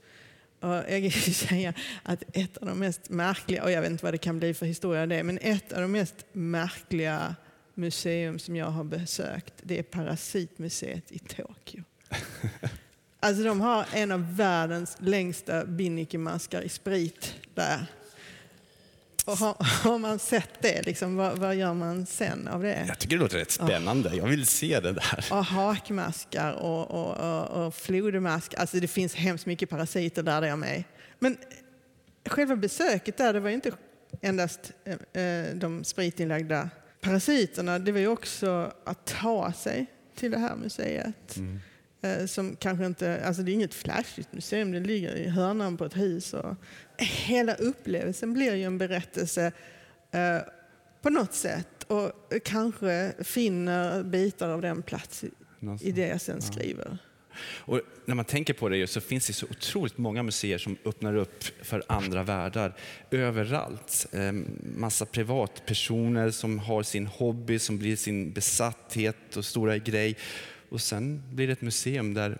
Och 0.59 0.69
jag 0.69 1.11
kan 1.11 1.11
säga 1.33 1.73
att 2.03 2.23
ett 2.33 2.57
av 2.57 2.67
de 2.67 2.79
mest 2.79 3.09
märkliga, 3.09 3.63
och 3.63 3.71
jag 3.71 3.81
vet 3.81 3.91
inte 3.91 4.03
vad 4.03 4.13
det 4.13 4.17
kan 4.17 4.39
bli 4.39 4.53
för 4.53 4.65
historia 4.65 5.05
det, 5.05 5.23
men 5.23 5.39
ett 5.41 5.73
av 5.73 5.81
de 5.81 5.91
mest 5.91 6.25
märkliga 6.31 7.35
museum 7.73 8.39
som 8.39 8.55
jag 8.55 8.65
har 8.65 8.83
besökt, 8.83 9.53
det 9.61 9.79
är 9.79 9.83
Parasitmuseet 9.83 11.11
i 11.11 11.19
Tokyo. 11.19 11.83
Alltså 13.23 13.43
de 13.43 13.61
har 13.61 13.85
en 13.93 14.11
av 14.11 14.35
världens 14.35 14.97
längsta 14.99 15.65
binnikemaskar 15.65 16.61
i 16.61 16.69
sprit 16.69 17.35
där. 17.53 17.85
Och 19.25 19.37
har, 19.37 19.55
har 19.59 19.99
man 19.99 20.19
sett 20.19 20.49
det, 20.61 20.85
liksom, 20.85 21.15
vad, 21.15 21.37
vad 21.37 21.55
gör 21.55 21.73
man 21.73 22.05
sen 22.05 22.47
av 22.47 22.61
det? 22.61 22.85
Jag 22.87 22.99
tycker 22.99 23.15
det 23.15 23.21
låter 23.21 23.37
rätt 23.37 23.51
spännande. 23.51 24.15
Jag 24.15 24.27
vill 24.27 24.45
se 24.45 24.79
det 24.79 24.91
där. 24.91 25.25
Och 25.31 25.45
hakmaskar 25.45 26.53
och, 26.53 26.91
och, 26.91 27.17
och, 27.17 27.65
och 27.65 27.75
flodmask. 27.75 28.53
Alltså 28.57 28.79
det 28.79 28.87
finns 28.87 29.15
hemskt 29.15 29.45
mycket 29.45 29.69
parasiter 29.69 30.23
där, 30.23 30.41
där 30.41 30.47
jag 30.47 30.53
är 30.53 30.57
med. 30.57 30.83
Men 31.19 31.37
själva 32.25 32.55
besöket 32.55 33.17
där, 33.17 33.33
det 33.33 33.39
var 33.39 33.49
ju 33.49 33.55
inte 33.55 33.71
endast 34.21 34.71
eh, 35.13 35.55
de 35.55 35.83
spritinlagda 35.83 36.69
parasiterna. 37.01 37.79
Det 37.79 37.91
var 37.91 37.99
ju 37.99 38.07
också 38.07 38.71
att 38.83 39.05
ta 39.05 39.53
sig 39.53 39.85
till 40.15 40.31
det 40.31 40.37
här 40.37 40.55
museet. 40.55 41.37
Eh, 41.37 41.43
Som 42.27 42.55
kanske 42.55 42.85
inte, 42.85 43.25
alltså 43.25 43.41
det 43.41 43.51
är 43.51 43.53
inget 43.53 43.73
flashigt 43.73 44.33
museum, 44.33 44.71
det 44.71 44.79
ligger 44.79 45.15
i 45.15 45.29
hörnan 45.29 45.77
på 45.77 45.85
ett 45.85 45.97
hus. 45.97 46.33
Och 46.33 46.55
hela 46.97 47.55
upplevelsen 47.55 48.33
blir 48.33 48.55
ju 48.55 48.63
en 48.63 48.77
berättelse 48.77 49.51
eh, 50.11 50.37
på 51.01 51.09
något 51.09 51.33
sätt 51.33 51.83
och 51.87 52.11
kanske 52.43 53.13
finner 53.19 54.03
bitar 54.03 54.49
av 54.49 54.61
den 54.61 54.81
plats 54.81 55.23
i, 55.81 55.91
det 55.91 56.07
jag 56.07 56.21
sen 56.21 56.41
skriver. 56.41 56.97
Och 57.43 57.81
när 58.05 58.15
man 58.15 58.25
tänker 58.25 58.53
på 58.53 58.69
det 58.69 58.87
så 58.87 59.01
finns 59.01 59.27
det 59.27 59.33
så 59.33 59.45
otroligt 59.45 59.97
många 59.97 60.23
museer 60.23 60.57
som 60.57 60.77
öppnar 60.85 61.15
upp 61.15 61.43
för 61.61 61.83
andra 61.87 62.23
världar 62.23 62.75
överallt. 63.11 64.07
Eh, 64.11 64.31
massa 64.75 65.05
privatpersoner 65.05 66.31
som 66.31 66.59
har 66.59 66.83
sin 66.83 67.07
hobby 67.07 67.59
som 67.59 67.77
blir 67.77 67.95
sin 67.95 68.31
besatthet 68.31 69.37
och 69.37 69.45
stora 69.45 69.77
grej. 69.77 70.17
Och 70.71 70.81
sen 70.81 71.23
blir 71.33 71.47
det 71.47 71.53
ett 71.53 71.61
museum 71.61 72.13
där 72.13 72.37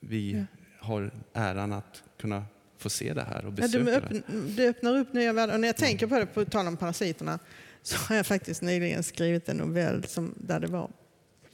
vi 0.00 0.44
har 0.78 1.10
äran 1.32 1.72
att 1.72 2.02
kunna 2.20 2.44
få 2.78 2.90
se 2.90 3.12
det 3.14 3.22
här 3.22 3.44
och 3.44 3.46
Ja, 3.46 3.50
besöka 3.50 4.00
de 4.08 4.14
det. 4.14 4.22
det 4.56 4.68
öppnar 4.68 4.96
upp 4.98 5.12
nya 5.12 5.32
världar. 5.32 5.54
Och 5.54 5.60
när 5.60 5.68
jag 5.68 5.76
tänker 5.76 6.06
på 6.06 6.18
det, 6.18 6.26
på 6.26 6.44
tal 6.44 6.66
om 6.66 6.76
parasiterna, 6.76 7.38
så 7.82 7.96
har 7.96 8.16
jag 8.16 8.26
faktiskt 8.26 8.62
nyligen 8.62 9.02
skrivit 9.02 9.48
en 9.48 9.56
novell 9.56 10.04
som, 10.04 10.34
där 10.36 10.60
det 10.60 10.66
var 10.66 10.90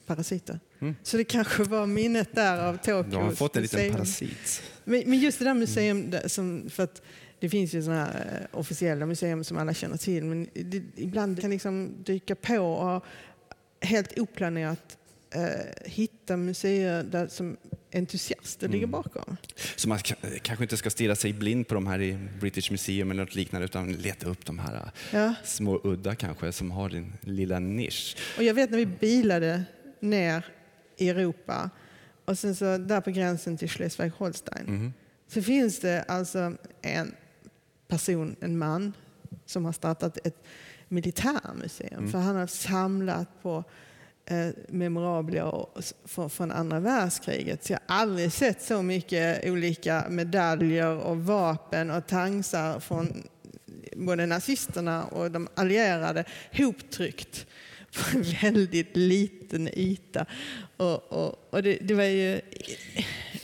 parasiter. 0.06 0.60
Så 1.02 1.16
det 1.16 1.24
kanske 1.24 1.62
var 1.62 1.86
minnet 1.86 2.34
där 2.34 2.58
av 2.64 2.76
Tokyos 2.76 3.04
Mm. 3.06 3.10
Du 3.10 3.16
har 3.16 3.32
fått 3.32 3.56
en 3.56 3.62
liten 3.62 3.78
museum. 3.80 3.94
parasit. 3.94 4.62
Men, 4.84 5.02
men 5.06 5.18
just 5.18 5.38
det 5.38 5.44
där 5.44 5.54
museum, 5.54 6.10
där 6.10 6.28
som, 6.28 6.70
för 6.70 6.82
att 6.82 7.02
det 7.40 7.48
finns 7.48 7.72
ju 7.74 7.82
sådana 7.82 8.04
här 8.04 8.48
eh, 8.52 8.58
officiella 8.58 9.06
museum 9.06 9.44
som 9.44 9.58
alla 9.58 9.74
känner 9.74 9.96
till, 9.96 10.24
men 10.24 10.48
det, 10.54 10.82
ibland 10.96 11.40
kan 11.40 11.50
liksom 11.50 11.94
dyka 12.04 12.34
på 12.34 12.58
och 12.58 13.04
helt 13.80 14.18
oplanerat 14.18 14.98
hitta 15.84 16.36
museer 16.36 17.02
där 17.02 17.26
som 17.28 17.56
entusiaster 17.92 18.68
ligger 18.68 18.86
bakom. 18.86 19.36
Så 19.76 19.88
man 19.88 19.98
k- 19.98 20.14
kanske 20.42 20.64
inte 20.64 20.76
ska 20.76 20.90
stirra 20.90 21.16
sig 21.16 21.32
blind 21.32 21.68
på 21.68 21.74
de 21.74 21.86
här 21.86 22.00
i 22.00 22.18
British 22.40 22.70
Museum 22.70 23.10
eller 23.10 23.22
något 23.24 23.34
liknande 23.34 23.64
utan 23.64 23.92
leta 23.92 24.26
upp 24.28 24.46
de 24.46 24.58
här 24.58 24.90
Ja. 25.12 25.34
små 25.44 25.80
udda 25.84 26.14
kanske 26.14 26.52
som 26.52 26.70
har 26.70 26.88
din 26.88 27.12
lilla 27.20 27.58
nisch. 27.58 28.16
Och 28.36 28.42
jag 28.42 28.54
vet 28.54 28.70
när 28.70 28.78
vi 28.78 28.86
bilade 28.86 29.62
ner 30.00 30.44
i 30.96 31.08
Europa 31.08 31.70
och 32.24 32.38
sen 32.38 32.54
så 32.54 32.78
där 32.78 33.00
på 33.00 33.10
gränsen 33.10 33.56
till 33.56 33.68
Schleswig-Holstein 33.68 34.90
så 35.28 35.42
finns 35.42 35.80
det 35.80 36.02
alltså 36.02 36.52
en 36.82 37.14
person, 37.88 38.36
en 38.40 38.58
man, 38.58 38.92
som 39.46 39.64
har 39.64 39.72
startat 39.72 40.26
ett 40.26 40.42
militärmuseum. 40.88 42.10
För 42.12 42.18
han 42.18 42.36
har 42.36 42.46
samlat 42.46 43.42
på 43.42 43.64
eh, 44.26 44.48
memorabilia 44.68 45.44
och- 45.46 45.82
från, 46.04 46.30
från 46.30 46.50
andra 46.50 46.80
världskriget. 46.80 47.64
Så 47.64 47.72
jag 47.72 47.80
har 47.86 48.00
aldrig 48.02 48.32
sett 48.32 48.62
så 48.62 48.82
mycket 48.82 49.44
olika 49.50 50.06
medaljer 50.10 50.96
och 50.96 51.16
vapen 51.24 51.90
och 51.90 52.06
tangsar 52.06 52.80
från 52.80 53.22
både 53.96 54.26
nazisterna 54.26 55.04
och 55.04 55.30
de 55.30 55.48
allierade 55.54 56.24
hoptryckt 56.52 57.46
på 57.92 58.16
en 58.18 58.22
väldigt 58.42 58.96
liten 58.96 59.68
yta. 59.78 60.26
Och, 60.76 61.12
och, 61.12 61.48
och 61.54 61.62
det, 61.62 61.78
det, 61.80 61.94
var 61.94 62.04
ju, 62.04 62.40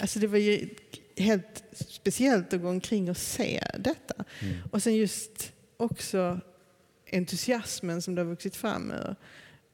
alltså 0.01 0.19
det 0.19 0.27
var 0.27 0.39
ju 0.39 0.69
helt 1.17 1.63
speciellt 1.89 2.53
att 2.53 2.61
gå 2.61 2.69
omkring 2.69 3.11
och 3.11 3.17
se 3.17 3.63
detta. 3.79 4.25
Och 4.71 4.83
sen 4.83 4.95
just 4.97 5.53
också 5.77 6.41
entusiasmen 7.13 8.03
som 8.03 8.15
det 8.15 8.21
har 8.21 8.27
vuxit 8.29 8.57
fram 8.57 8.91
ur. 8.91 9.17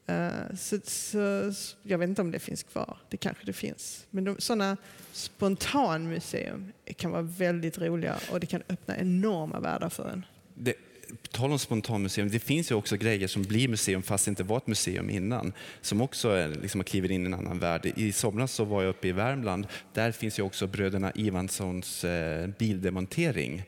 Eh, 0.09 0.55
Så, 0.55 0.79
så, 0.83 1.51
jag 1.83 1.97
vet 1.97 2.09
inte 2.09 2.21
om 2.21 2.31
det 2.31 2.39
finns 2.39 2.63
kvar, 2.63 2.97
det 3.09 3.17
kanske 3.17 3.45
det 3.45 3.53
finns. 3.53 4.05
Men 4.09 4.23
de, 4.23 4.35
sådana 4.39 4.77
spontanmuseum 5.11 6.71
kan 6.97 7.11
vara 7.11 7.21
väldigt 7.21 7.77
roliga 7.77 8.19
och 8.31 8.39
det 8.39 8.45
kan 8.47 8.61
öppna 8.69 8.97
enorma 8.97 9.59
världar 9.59 9.89
för 9.89 10.09
en. 10.09 10.25
Det, 10.55 10.73
på 11.21 11.27
tal 11.31 11.51
om 11.51 11.59
spontanmuseum, 11.59 12.29
det 12.29 12.39
finns 12.39 12.71
ju 12.71 12.75
också 12.75 12.97
grejer 12.97 13.27
som 13.27 13.43
blir 13.43 13.67
museum 13.67 14.01
fast 14.01 14.25
det 14.25 14.29
inte 14.29 14.43
var 14.43 14.57
ett 14.57 14.67
museum 14.67 15.09
innan. 15.09 15.53
Som 15.81 16.01
också 16.01 16.29
är, 16.29 16.49
liksom, 16.49 16.83
kliver 16.83 17.11
in 17.11 17.23
i 17.23 17.25
en 17.25 17.33
annan 17.33 17.59
värld. 17.59 17.85
I 17.95 18.11
somras 18.11 18.51
så 18.51 18.63
var 18.63 18.83
jag 18.83 18.89
uppe 18.89 19.07
i 19.07 19.11
Värmland. 19.11 19.67
Där 19.93 20.11
finns 20.11 20.39
ju 20.39 20.43
också 20.43 20.67
bröderna 20.67 21.11
Ivanssons 21.15 22.03
eh, 22.03 22.47
bildemontering. 22.59 23.63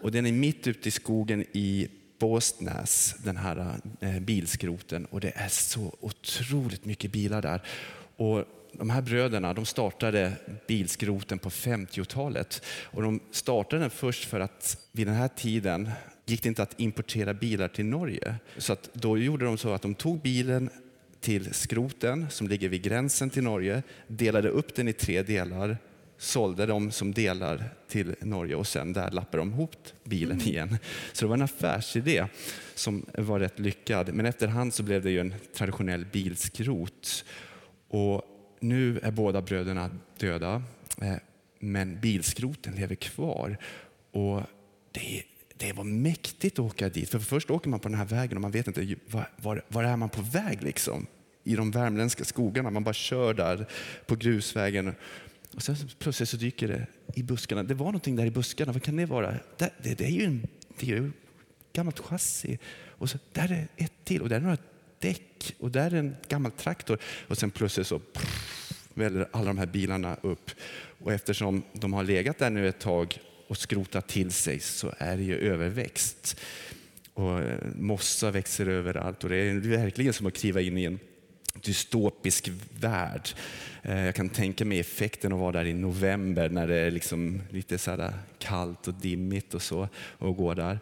Och 0.00 0.12
den 0.12 0.26
är 0.26 0.32
mitt 0.32 0.66
ute 0.66 0.88
i 0.88 0.90
skogen 0.90 1.44
i 1.52 1.88
Båstnäs, 2.22 3.14
den 3.24 3.36
här 3.36 3.76
eh, 4.00 4.20
bilskroten. 4.20 5.04
Och 5.04 5.20
det 5.20 5.32
är 5.34 5.48
så 5.48 5.96
otroligt 6.00 6.84
mycket 6.84 7.12
bilar 7.12 7.42
där. 7.42 7.62
Och 8.16 8.44
de 8.72 8.90
här 8.90 9.02
bröderna 9.02 9.54
de 9.54 9.66
startade 9.66 10.32
bilskroten 10.68 11.38
på 11.38 11.50
50-talet. 11.50 12.62
Och 12.84 13.02
de 13.02 13.20
startade 13.30 13.82
den 13.82 13.90
först 13.90 14.24
för 14.24 14.40
att 14.40 14.78
vid 14.92 15.06
den 15.06 15.16
här 15.16 15.28
tiden 15.28 15.90
gick 16.26 16.42
det 16.42 16.48
inte 16.48 16.62
att 16.62 16.80
importera 16.80 17.34
bilar 17.34 17.68
till 17.68 17.84
Norge. 17.84 18.34
Så 18.58 18.72
att 18.72 18.90
då 18.92 19.18
gjorde 19.18 19.44
de 19.44 19.58
så 19.58 19.72
att 19.72 19.82
de 19.82 19.94
tog 19.94 20.20
bilen 20.20 20.70
till 21.20 21.54
skroten 21.54 22.30
som 22.30 22.48
ligger 22.48 22.68
vid 22.68 22.82
gränsen 22.82 23.30
till 23.30 23.42
Norge, 23.42 23.82
delade 24.06 24.48
upp 24.48 24.74
den 24.74 24.88
i 24.88 24.92
tre 24.92 25.22
delar, 25.22 25.76
sålde 26.22 26.66
dem 26.66 26.90
som 26.90 27.12
delar 27.14 27.74
till 27.88 28.14
Norge 28.20 28.54
och 28.54 28.66
sen 28.66 28.92
där 28.92 29.10
lappade 29.10 29.40
de 29.40 29.50
ihop 29.50 29.76
bilen 30.04 30.40
igen. 30.40 30.78
Så 31.12 31.24
det 31.24 31.28
var 31.28 31.36
en 31.36 31.42
affärsidé 31.42 32.26
som 32.74 33.06
var 33.18 33.40
rätt 33.40 33.58
lyckad. 33.58 34.14
Men 34.14 34.26
efterhand 34.26 34.74
så 34.74 34.82
blev 34.82 35.02
det 35.02 35.10
ju 35.10 35.20
en 35.20 35.34
traditionell 35.54 36.04
bilskrot. 36.12 37.24
Och 37.88 38.22
nu 38.60 38.98
är 38.98 39.10
båda 39.10 39.42
bröderna 39.42 39.90
döda, 40.18 40.62
eh, 41.00 41.16
men 41.58 42.00
bilskroten 42.00 42.74
lever 42.74 42.94
kvar. 42.94 43.56
Och 44.10 44.42
det, 44.92 45.22
det 45.56 45.72
var 45.72 45.84
mäktigt 45.84 46.58
att 46.58 46.64
åka 46.64 46.88
dit. 46.88 47.08
För 47.08 47.18
först 47.18 47.50
åker 47.50 47.70
man 47.70 47.80
på 47.80 47.88
den 47.88 47.98
här 47.98 48.04
vägen 48.04 48.36
och 48.36 48.42
man 48.42 48.50
vet 48.50 48.66
inte 48.66 48.96
var, 49.10 49.28
var, 49.36 49.64
var 49.68 49.84
är 49.84 49.96
man 49.96 50.08
på 50.08 50.22
väg 50.22 50.62
liksom. 50.62 51.06
I 51.44 51.56
de 51.56 51.70
värmländska 51.70 52.24
skogarna. 52.24 52.70
Man 52.70 52.84
bara 52.84 52.94
kör 52.94 53.34
där 53.34 53.66
på 54.06 54.16
grusvägen. 54.16 54.94
Och 55.54 55.62
sen 55.62 55.76
plötsligt 55.98 56.28
så 56.28 56.36
dyker 56.36 56.68
det 56.68 56.86
i 57.14 57.22
buskarna. 57.22 57.62
Det 57.62 57.74
var 57.74 57.86
någonting 57.86 58.16
där 58.16 58.26
i 58.26 58.30
buskarna. 58.30 58.72
Vad 58.72 58.82
kan 58.82 58.96
det 58.96 59.06
vara? 59.06 59.34
Det, 59.56 59.70
det, 59.82 59.94
det 59.94 60.04
är 60.04 60.10
ju 60.10 60.24
en, 60.24 60.46
det 60.78 60.86
är 60.86 60.96
ju 60.96 61.08
ett 61.08 61.14
gammalt 61.72 61.98
chassi. 61.98 62.58
Och 62.86 63.10
så 63.10 63.18
där 63.32 63.52
är 63.52 63.68
ett 63.84 63.92
till 64.04 64.22
och 64.22 64.28
där 64.28 64.36
är 64.36 64.40
några 64.40 64.58
däck 64.98 65.54
och 65.58 65.70
där 65.70 65.94
är 65.94 65.98
en 65.98 66.16
gammal 66.28 66.52
traktor. 66.52 66.98
Och 67.28 67.38
sen 67.38 67.50
plötsligt 67.50 67.86
så 67.86 68.00
väller 68.94 69.28
alla 69.30 69.46
de 69.46 69.58
här 69.58 69.66
bilarna 69.66 70.16
upp. 70.22 70.50
Och 70.98 71.12
eftersom 71.12 71.62
de 71.72 71.92
har 71.92 72.04
legat 72.04 72.38
där 72.38 72.50
nu 72.50 72.68
ett 72.68 72.80
tag 72.80 73.18
och 73.46 73.58
skrotat 73.58 74.08
till 74.08 74.32
sig 74.32 74.60
så 74.60 74.94
är 74.98 75.16
det 75.16 75.22
ju 75.22 75.38
överväxt. 75.38 76.40
Och 77.14 77.40
eh, 77.40 77.58
mossa 77.76 78.30
växer 78.30 78.66
överallt 78.66 79.24
och 79.24 79.30
det 79.30 79.36
är 79.36 79.54
verkligen 79.54 80.12
som 80.12 80.26
att 80.26 80.34
kliva 80.34 80.60
in 80.60 80.78
i 80.78 80.84
en 80.84 80.98
dystopisk 81.64 82.50
värld. 82.80 83.28
Eh, 83.82 84.04
jag 84.04 84.14
kan 84.14 84.28
tänka 84.28 84.64
mig 84.64 84.80
effekten 84.80 85.32
att 85.32 85.38
vara 85.38 85.52
där 85.52 85.64
i 85.64 85.74
november 85.74 86.48
när 86.48 86.66
det 86.66 86.76
är 86.76 86.90
liksom 86.90 87.42
lite 87.50 87.78
så 87.78 87.90
här 87.90 88.12
kallt 88.38 88.88
och 88.88 88.94
dimmigt 88.94 89.54
och 89.54 89.62
så 89.62 89.88
och 89.96 90.36
gå 90.36 90.54
där. 90.54 90.80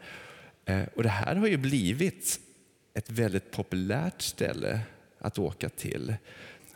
Eh, 0.64 0.82
och 0.96 1.02
det 1.02 1.08
här 1.08 1.36
har 1.36 1.46
ju 1.46 1.56
blivit 1.56 2.40
ett 2.94 3.10
väldigt 3.10 3.50
populärt 3.50 4.22
ställe 4.22 4.80
att 5.18 5.38
åka 5.38 5.68
till. 5.68 6.14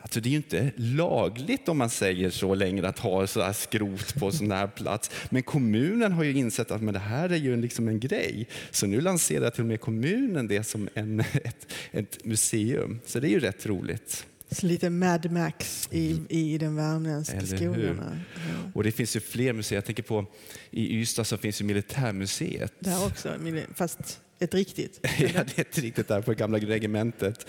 Alltså 0.04 0.20
det 0.20 0.28
är 0.28 0.30
ju 0.30 0.37
inte 0.37 0.70
lagligt 0.76 1.68
om 1.68 1.78
man 1.78 1.90
säger 1.90 2.30
så 2.30 2.54
längre 2.54 2.88
att 2.88 2.99
ha 2.99 3.26
så 3.26 3.42
här 3.42 3.52
skrot 3.52 4.14
på 4.14 4.30
sån 4.30 4.50
här 4.50 4.66
plats. 4.66 5.11
Men 5.30 5.42
kommunen 5.42 6.12
har 6.12 6.25
ju 6.25 6.32
insett 6.32 6.70
att 6.70 6.82
men 6.82 6.94
det 6.94 7.00
här 7.00 7.28
är 7.28 7.37
ju 7.37 7.54
en, 7.54 7.61
liksom 7.61 7.88
en 7.88 8.00
grej. 8.00 8.49
Så 8.70 8.87
nu 8.87 9.00
lanserar 9.00 9.50
till 9.50 9.61
och 9.61 9.66
med 9.66 9.80
kommunen 9.80 10.49
det 10.49 10.64
som 10.64 10.88
en, 10.94 11.20
ett, 11.44 11.66
ett 11.92 12.25
museum. 12.25 13.00
Så 13.06 13.20
det 13.20 13.28
är 13.28 13.30
ju 13.30 13.40
rätt 13.40 13.66
roligt. 13.66 14.26
Så 14.50 14.66
lite 14.66 14.90
Mad 14.90 15.30
Max 15.30 15.88
i, 15.92 16.20
i 16.28 16.58
den 16.58 16.76
värmländska 16.76 17.46
skogarna. 17.46 18.20
Ja. 18.34 18.70
Och 18.75 18.84
det 18.84 18.92
finns 18.92 19.16
ju 19.16 19.20
fler 19.20 19.52
museer. 19.52 19.76
Jag 19.76 19.84
tänker 19.84 20.02
på 20.02 20.26
i 20.70 20.96
Ystad 20.96 21.25
så 21.25 21.37
finns 21.37 21.61
ju 21.61 21.64
Militärmuseet. 21.64 22.73
Där 22.78 23.06
också, 23.06 23.38
fast 23.75 24.20
ett 24.45 24.55
riktigt. 24.55 25.01
Ja, 25.19 25.45
det 25.45 25.59
är 25.59 25.61
ett 25.61 25.79
riktigt 25.79 26.09
där 26.09 26.21
på 26.21 26.33
gamla 26.33 26.59
regementet. 26.59 27.47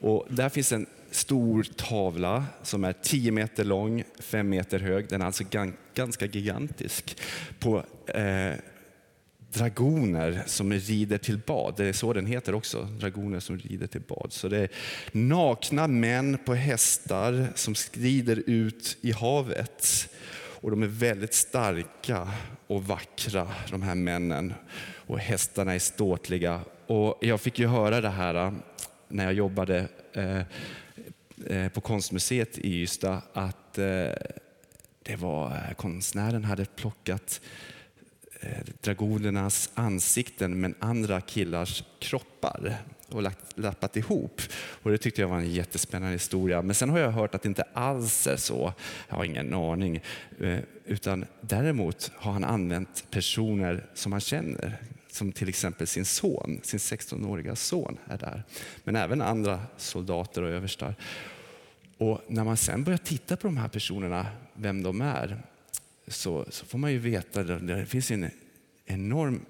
Och 0.00 0.26
där 0.28 0.48
finns 0.48 0.72
en 0.72 0.86
stor 1.10 1.66
tavla 1.76 2.44
som 2.62 2.84
är 2.84 2.92
10 3.02 3.32
meter 3.32 3.64
lång, 3.64 4.04
5 4.18 4.48
meter 4.48 4.78
hög. 4.78 5.08
Den 5.08 5.22
är 5.22 5.26
alltså 5.26 5.44
gan- 5.44 5.76
ganska 5.94 6.26
gigantisk. 6.26 7.16
På 7.58 7.84
eh, 8.06 8.52
dragoner 9.52 10.42
som 10.46 10.72
rider 10.72 11.18
till 11.18 11.38
bad. 11.38 11.74
Det 11.76 11.86
är 11.86 11.92
så 11.92 12.12
den 12.12 12.26
heter 12.26 12.54
också, 12.54 12.82
dragoner 12.82 13.40
som 13.40 13.58
rider 13.58 13.86
till 13.86 14.00
bad. 14.00 14.32
Så 14.32 14.48
det 14.48 14.58
är 14.58 14.68
nakna 15.12 15.86
män 15.86 16.38
på 16.44 16.54
hästar 16.54 17.48
som 17.54 17.74
skrider 17.74 18.42
ut 18.46 18.96
i 19.00 19.12
havet. 19.12 20.08
Och 20.60 20.70
de 20.70 20.82
är 20.82 20.86
väldigt 20.86 21.34
starka 21.34 22.28
och 22.66 22.84
vackra, 22.84 23.48
de 23.70 23.82
här 23.82 23.94
männen. 23.94 24.54
Och 25.06 25.18
hästarna 25.18 25.74
är 25.74 25.78
ståtliga. 25.78 26.60
Och 26.86 27.18
jag 27.20 27.40
fick 27.40 27.58
ju 27.58 27.66
höra 27.66 28.00
det 28.00 28.08
här 28.08 28.34
äh, 28.34 28.52
när 29.08 29.24
jag 29.24 29.32
jobbade 29.32 29.88
eh, 30.12 31.68
på 31.68 31.80
konstmuseet 31.80 32.58
i 32.58 32.82
Ystad 32.82 33.22
att 33.32 33.78
eh, 33.78 34.12
det 35.02 35.16
var 35.16 35.74
konstnären 35.76 36.44
hade 36.44 36.64
plockat 36.64 37.40
Eh, 38.42 38.58
dragonernas 38.80 39.70
ansikten 39.74 40.60
men 40.60 40.74
andra 40.78 41.20
killars 41.20 41.84
kroppar 41.98 42.76
och 43.08 43.22
lagt, 43.22 43.58
lappat 43.58 43.96
ihop. 43.96 44.40
Och 44.82 44.90
det 44.90 44.98
tyckte 44.98 45.20
jag 45.20 45.28
var 45.28 45.36
en 45.36 45.50
jättespännande 45.50 46.12
historia. 46.12 46.62
Men 46.62 46.74
sen 46.74 46.90
har 46.90 46.98
jag 46.98 47.10
hört 47.10 47.34
att 47.34 47.42
det 47.42 47.48
inte 47.48 47.64
alls 47.72 48.26
är 48.26 48.36
så. 48.36 48.72
Jag 49.08 49.16
har 49.16 49.24
ingen 49.24 49.54
aning. 49.54 50.00
Eh, 50.40 50.58
utan 50.84 51.24
däremot 51.40 52.12
har 52.16 52.32
han 52.32 52.44
använt 52.44 53.04
personer 53.10 53.86
som 53.94 54.12
han 54.12 54.20
känner. 54.20 54.76
Som 55.08 55.32
till 55.32 55.48
exempel 55.48 55.86
sin 55.86 56.04
son, 56.04 56.60
sin 56.62 56.78
16-åriga 56.78 57.56
son 57.56 57.98
är 58.06 58.18
där. 58.18 58.42
Men 58.84 58.96
även 58.96 59.22
andra 59.22 59.60
soldater 59.76 60.42
och 60.42 60.50
överstar. 60.50 60.94
Och 61.98 62.20
när 62.28 62.44
man 62.44 62.56
sen 62.56 62.84
börjar 62.84 62.98
titta 62.98 63.36
på 63.36 63.46
de 63.46 63.56
här 63.56 63.68
personerna, 63.68 64.26
vem 64.54 64.82
de 64.82 65.00
är, 65.00 65.42
så, 66.10 66.46
så 66.50 66.66
får 66.66 66.78
man 66.78 66.92
ju 66.92 66.98
veta 66.98 67.40
att 67.40 67.66
det 67.66 67.86
finns 67.86 68.10
en 68.10 68.30
enorm 68.86 69.40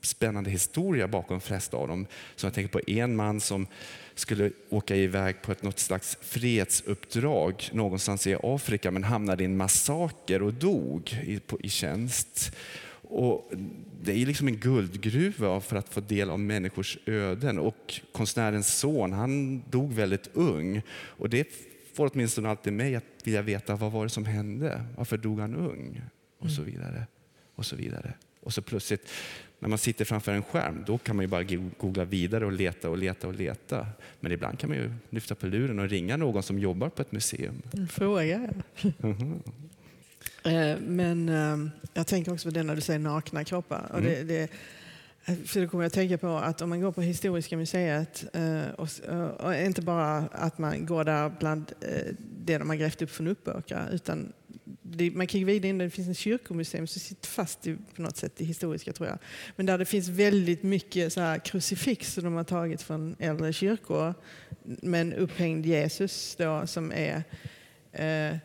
spännande 0.00 0.50
historia 0.50 1.08
bakom 1.08 1.40
flesta 1.40 1.76
av 1.76 1.88
dem. 1.88 2.06
Så 2.36 2.46
jag 2.46 2.54
tänker 2.54 2.72
på 2.72 2.90
en 2.90 3.16
man 3.16 3.40
som 3.40 3.66
skulle 4.14 4.50
åka 4.68 4.96
iväg 4.96 5.42
på 5.42 5.52
ett 5.52 5.62
något 5.62 5.78
slags 5.78 6.18
fredsuppdrag 6.20 7.68
någonstans 7.72 8.26
i 8.26 8.36
Afrika 8.42 8.90
men 8.90 9.04
hamnade 9.04 9.42
i 9.42 9.46
en 9.46 9.56
massaker 9.56 10.42
och 10.42 10.54
dog 10.54 11.18
i, 11.26 11.40
på, 11.40 11.60
i 11.60 11.68
tjänst. 11.68 12.56
Och 13.08 13.50
det 14.02 14.12
är 14.12 14.26
liksom 14.26 14.48
en 14.48 14.56
guldgruva 14.56 15.60
för 15.60 15.76
att 15.76 15.88
få 15.88 16.00
del 16.00 16.30
av 16.30 16.40
människors 16.40 16.98
öden. 17.06 17.58
Och 17.58 18.00
konstnärens 18.12 18.78
son, 18.78 19.12
han 19.12 19.62
dog 19.70 19.92
väldigt 19.92 20.30
ung. 20.32 20.82
Och 20.90 21.30
det 21.30 21.48
får 21.94 22.10
åtminstone 22.12 22.48
alltid 22.48 22.72
mig 22.72 22.96
att 22.96 23.04
vilja 23.24 23.42
veta 23.42 23.76
vad 23.76 23.92
var 23.92 24.02
det 24.04 24.10
som 24.10 24.24
hände? 24.24 24.84
Varför 24.96 25.16
dog 25.16 25.40
han 25.40 25.54
ung? 25.54 26.02
Och 26.38 26.50
så 26.50 26.62
vidare. 26.62 27.06
Och 27.54 27.66
så 27.66 27.76
vidare. 27.76 28.12
Och 28.40 28.54
så 28.54 28.62
plötsligt, 28.62 29.10
när 29.58 29.68
man 29.68 29.78
sitter 29.78 30.04
framför 30.04 30.32
en 30.32 30.42
skärm, 30.42 30.84
då 30.86 30.98
kan 30.98 31.16
man 31.16 31.22
ju 31.24 31.28
bara 31.28 31.42
googla 31.78 32.04
vidare 32.04 32.46
och 32.46 32.52
leta 32.52 32.90
och 32.90 32.98
leta 32.98 33.28
och 33.28 33.34
leta. 33.34 33.86
Men 34.20 34.32
ibland 34.32 34.58
kan 34.58 34.70
man 34.70 34.78
ju 34.78 34.92
lyfta 35.10 35.34
på 35.34 35.46
luren 35.46 35.78
och 35.78 35.88
ringa 35.88 36.16
någon 36.16 36.42
som 36.42 36.58
jobbar 36.58 36.88
på 36.88 37.02
ett 37.02 37.12
museum. 37.12 37.62
Fråga. 37.90 38.50
Eh, 40.44 40.78
Men 40.80 41.28
eh, 41.28 41.70
jag 41.94 42.06
tänker 42.06 42.32
också 42.32 42.48
på 42.48 42.54
det 42.54 42.62
när 42.62 42.74
du 42.74 42.80
säger 42.80 42.98
nakna 42.98 43.44
kroppar. 43.44 43.90
Och 43.94 44.02
det, 44.02 44.22
det, 44.22 44.50
för 45.24 45.60
då 45.60 45.68
kommer 45.68 45.84
jag 45.84 45.86
att 45.86 45.92
tänka 45.92 46.18
på 46.18 46.28
att 46.28 46.62
om 46.62 46.68
man 46.68 46.80
går 46.80 46.92
på 46.92 47.02
Historiska 47.02 47.56
museet 47.56 48.24
eh, 48.32 48.68
och, 48.76 48.88
eh, 49.08 49.26
och 49.26 49.54
inte 49.54 49.82
bara 49.82 50.16
att 50.16 50.58
man 50.58 50.86
går 50.86 51.04
där 51.04 51.32
bland 51.38 51.72
eh, 51.80 52.14
det 52.44 52.58
de 52.58 52.68
har 52.68 52.76
grävt 52.76 53.02
upp 53.02 53.10
från 53.10 53.28
Uppåkra 53.28 53.88
utan 53.92 54.32
det, 54.82 55.10
man 55.10 55.26
kan 55.26 55.40
ju 55.40 55.46
vidare 55.46 55.68
in, 55.68 55.78
det 55.78 55.90
finns 55.90 56.08
en 56.08 56.14
kyrkomuseum 56.14 56.86
som 56.86 57.00
sitter 57.00 57.28
fast 57.28 57.66
i, 57.66 57.76
på 57.96 58.02
något 58.02 58.16
sätt 58.16 58.40
i 58.40 58.44
historiska 58.44 58.92
tror 58.92 59.08
jag. 59.08 59.18
Men 59.56 59.66
där 59.66 59.78
det 59.78 59.84
finns 59.84 60.08
väldigt 60.08 60.62
mycket 60.62 61.12
så 61.12 61.20
här 61.20 61.38
krucifix 61.38 62.12
som 62.12 62.24
de 62.24 62.34
har 62.34 62.44
tagit 62.44 62.82
från 62.82 63.16
äldre 63.18 63.52
kyrkor 63.52 64.14
med 64.62 65.00
en 65.00 65.12
upphängd 65.12 65.66
Jesus 65.66 66.36
då 66.36 66.66
som 66.66 66.92
är 66.92 67.22
eh, 67.92 68.36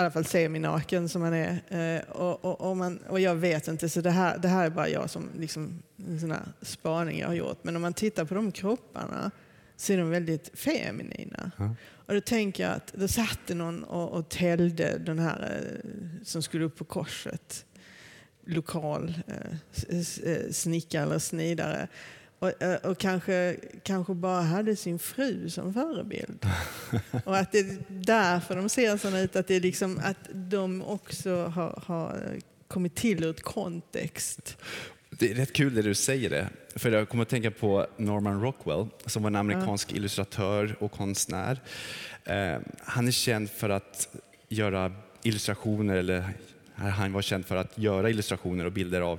i 0.00 0.04
alla 0.04 0.10
fall 0.10 0.24
seminaken 0.24 1.08
som 1.08 1.22
han 1.22 1.34
är. 1.34 1.62
Eh, 1.68 2.10
och, 2.10 2.44
och, 2.44 2.70
och, 2.70 2.76
man, 2.76 2.98
och 2.98 3.20
jag 3.20 3.34
vet 3.34 3.68
inte, 3.68 3.88
så 3.88 4.00
det 4.00 4.10
här, 4.10 4.38
det 4.38 4.48
här 4.48 4.66
är 4.66 4.70
bara 4.70 4.88
jag 4.88 5.10
som 5.10 5.28
liksom, 5.38 5.82
en 6.08 6.20
sån 6.20 6.30
här 6.30 6.42
spaning 6.62 7.20
jag 7.20 7.26
har 7.26 7.34
gjort. 7.34 7.64
Men 7.64 7.76
om 7.76 7.82
man 7.82 7.94
tittar 7.94 8.24
på 8.24 8.34
de 8.34 8.52
kropparna 8.52 9.30
så 9.76 9.92
är 9.92 9.98
de 9.98 10.10
väldigt 10.10 10.58
feminina. 10.58 11.50
Ja. 11.56 11.74
Och 12.06 12.14
då 12.14 12.20
tänker 12.20 12.62
jag 12.62 12.72
att 12.72 12.92
då 12.92 13.08
satt 13.08 13.38
det 13.46 13.54
någon 13.54 13.84
och, 13.84 14.10
och 14.10 14.28
täljde 14.28 14.98
den 14.98 15.18
här 15.18 15.62
eh, 15.74 16.24
som 16.24 16.42
skulle 16.42 16.64
upp 16.64 16.76
på 16.76 16.84
korset. 16.84 17.64
Lokal 18.46 19.14
eh, 19.26 19.98
eh, 20.24 20.50
snickare 20.50 21.02
eller 21.02 21.18
snidare. 21.18 21.88
Och, 22.40 22.62
eh, 22.62 22.76
och 22.76 22.98
kanske, 22.98 23.56
kanske 23.82 24.14
bara 24.14 24.42
hade 24.42 24.76
sin 24.76 24.98
fru 24.98 25.50
som 25.50 25.74
förebild. 25.74 26.46
Och 27.24 27.36
att 27.36 27.52
det 27.52 27.58
är 27.58 27.76
därför 27.88 28.56
de 28.56 28.68
ser 28.68 28.96
sådana 28.96 29.20
ut, 29.20 29.36
att, 29.36 29.46
det 29.46 29.54
är 29.54 29.60
liksom, 29.60 30.00
att 30.04 30.28
de 30.32 30.82
också 30.82 31.44
har, 31.44 31.82
har 31.86 32.38
kommit 32.68 32.94
till 32.94 33.24
ur 33.24 33.30
ett 33.30 33.42
kontext. 33.42 34.56
Det 35.10 35.30
är 35.30 35.34
rätt 35.34 35.52
kul 35.52 35.74
det 35.74 35.82
du 35.82 35.94
säger 35.94 36.30
det. 36.30 36.48
För 36.76 36.90
jag 36.90 37.08
kommer 37.08 37.22
att 37.22 37.28
tänka 37.28 37.50
på 37.50 37.86
Norman 37.96 38.40
Rockwell 38.40 38.86
som 39.06 39.22
var 39.22 39.30
en 39.30 39.36
amerikansk 39.36 39.92
illustratör 39.92 40.76
och 40.80 40.92
konstnär. 40.92 41.60
Eh, 42.24 42.58
han 42.80 43.08
är 43.08 43.12
känd 43.12 43.50
för 43.50 43.70
att 43.70 44.08
göra 44.48 44.92
illustrationer, 45.22 45.96
eller 45.96 46.24
han 46.74 47.12
var 47.12 47.22
känd 47.22 47.46
för 47.46 47.56
att 47.56 47.78
göra 47.78 48.10
illustrationer 48.10 48.64
och 48.64 48.72
bilder 48.72 49.00
av 49.00 49.18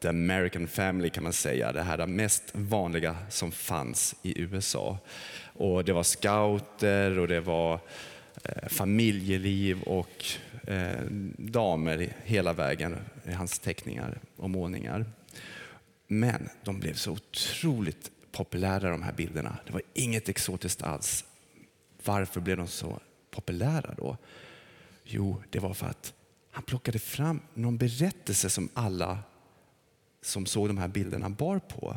the 0.00 0.08
American 0.08 0.68
family 0.68 1.10
kan 1.10 1.22
man 1.22 1.32
säga. 1.32 1.72
Det 1.72 1.82
här 1.82 2.06
mest 2.06 2.42
vanliga 2.52 3.16
som 3.30 3.52
fanns 3.52 4.14
i 4.22 4.40
USA. 4.40 4.98
Och 5.54 5.84
det 5.84 5.92
var 5.92 6.02
scouter 6.02 7.18
och 7.18 7.28
det 7.28 7.40
var 7.40 7.80
eh, 8.44 8.68
familjeliv 8.68 9.82
och 9.82 10.24
eh, 10.66 11.04
damer 11.38 12.12
hela 12.24 12.52
vägen 12.52 12.96
i 13.24 13.32
hans 13.32 13.58
teckningar 13.58 14.18
och 14.36 14.50
målningar. 14.50 15.06
Men 16.06 16.48
de 16.64 16.80
blev 16.80 16.94
så 16.94 17.12
otroligt 17.12 18.10
populära 18.32 18.90
de 18.90 19.02
här 19.02 19.12
bilderna. 19.12 19.58
Det 19.66 19.72
var 19.72 19.82
inget 19.94 20.28
exotiskt 20.28 20.82
alls. 20.82 21.24
Varför 22.04 22.40
blev 22.40 22.56
de 22.56 22.66
så 22.66 23.00
populära 23.30 23.94
då? 23.96 24.16
Jo, 25.04 25.42
det 25.50 25.58
var 25.58 25.74
för 25.74 25.86
att 25.86 26.12
han 26.50 26.62
plockade 26.62 26.98
fram 26.98 27.40
någon 27.54 27.76
berättelse 27.76 28.50
som 28.50 28.68
alla 28.74 29.18
som 30.28 30.46
såg 30.46 30.68
de 30.68 30.78
här 30.78 30.88
bilderna 30.88 31.30
bar 31.30 31.58
på 31.58 31.96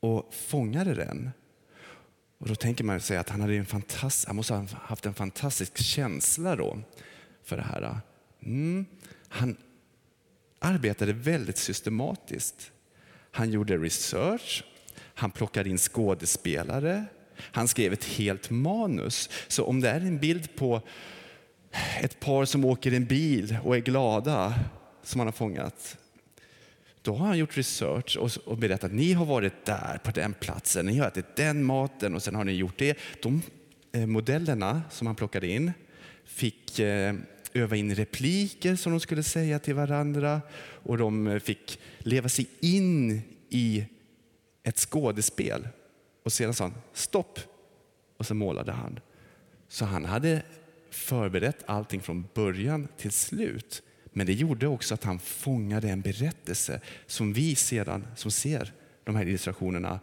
och 0.00 0.34
fångade 0.34 0.94
den. 0.94 1.30
Och 2.38 2.48
då 2.48 2.54
tänker 2.54 2.84
man 2.84 3.00
sig 3.00 3.16
att 3.16 3.28
han, 3.28 3.40
hade 3.40 3.54
en 3.54 3.66
fantast, 3.66 4.26
han 4.26 4.36
måste 4.36 4.54
ha 4.54 4.66
haft 4.72 5.06
en 5.06 5.14
fantastisk 5.14 5.78
känsla 5.78 6.56
då 6.56 6.78
för 7.44 7.56
det 7.56 7.62
här. 7.62 8.00
Mm. 8.42 8.86
Han 9.28 9.56
arbetade 10.58 11.12
väldigt 11.12 11.58
systematiskt. 11.58 12.72
Han 13.30 13.50
gjorde 13.50 13.76
research, 13.76 14.64
han 15.14 15.30
plockade 15.30 15.70
in 15.70 15.78
skådespelare, 15.78 17.04
han 17.38 17.68
skrev 17.68 17.92
ett 17.92 18.04
helt 18.04 18.50
manus. 18.50 19.30
Så 19.48 19.64
om 19.64 19.80
det 19.80 19.90
är 19.90 20.00
en 20.00 20.18
bild 20.18 20.56
på 20.56 20.82
ett 22.00 22.20
par 22.20 22.44
som 22.44 22.64
åker 22.64 22.92
en 22.92 23.04
bil 23.04 23.58
och 23.64 23.76
är 23.76 23.80
glada, 23.80 24.54
som 25.02 25.20
han 25.20 25.26
har 25.26 25.32
fångat, 25.32 25.98
då 27.06 27.14
har 27.14 27.26
han 27.26 27.38
gjort 27.38 27.56
research 27.56 28.16
och, 28.16 28.30
och 28.44 28.58
berättat 28.58 28.84
att 28.84 28.92
ni 28.92 29.12
har 29.12 29.24
varit 29.24 29.64
där 29.64 30.00
på 30.04 30.10
den 30.10 30.34
platsen, 30.34 30.86
ni 30.86 30.98
har 30.98 31.06
ätit 31.06 31.36
den 31.36 31.64
maten 31.64 32.14
och 32.14 32.22
sen 32.22 32.34
har 32.34 32.44
ni 32.44 32.52
gjort 32.52 32.78
det. 32.78 32.98
De 33.22 33.42
eh, 33.92 34.06
modellerna 34.06 34.82
som 34.90 35.06
han 35.06 35.16
plockade 35.16 35.48
in 35.48 35.72
fick 36.24 36.78
eh, 36.78 37.14
öva 37.52 37.76
in 37.76 37.94
repliker 37.94 38.76
som 38.76 38.92
de 38.92 39.00
skulle 39.00 39.22
säga 39.22 39.58
till 39.58 39.74
varandra 39.74 40.40
och 40.82 40.98
de 40.98 41.26
eh, 41.26 41.38
fick 41.38 41.78
leva 41.98 42.28
sig 42.28 42.46
in 42.60 43.22
i 43.48 43.84
ett 44.62 44.78
skådespel. 44.78 45.68
Och 46.24 46.32
sedan 46.32 46.54
sa 46.54 46.64
han 46.64 46.74
stopp 46.92 47.40
och 48.16 48.26
så 48.26 48.34
målade 48.34 48.72
han. 48.72 49.00
Så 49.68 49.84
han 49.84 50.04
hade 50.04 50.42
förberett 50.90 51.64
allting 51.66 52.00
från 52.00 52.28
början 52.34 52.88
till 52.96 53.12
slut. 53.12 53.82
Men 54.16 54.26
det 54.26 54.32
gjorde 54.32 54.66
också 54.66 54.94
att 54.94 55.04
han 55.04 55.18
fångade 55.18 55.88
en 55.88 56.00
berättelse 56.00 56.80
som 57.06 57.32
vi 57.32 57.54
sedan, 57.54 58.06
som 58.16 58.30
ser 58.30 58.72
de 59.04 59.16
här 59.16 59.26
illustrationerna, 59.26 60.00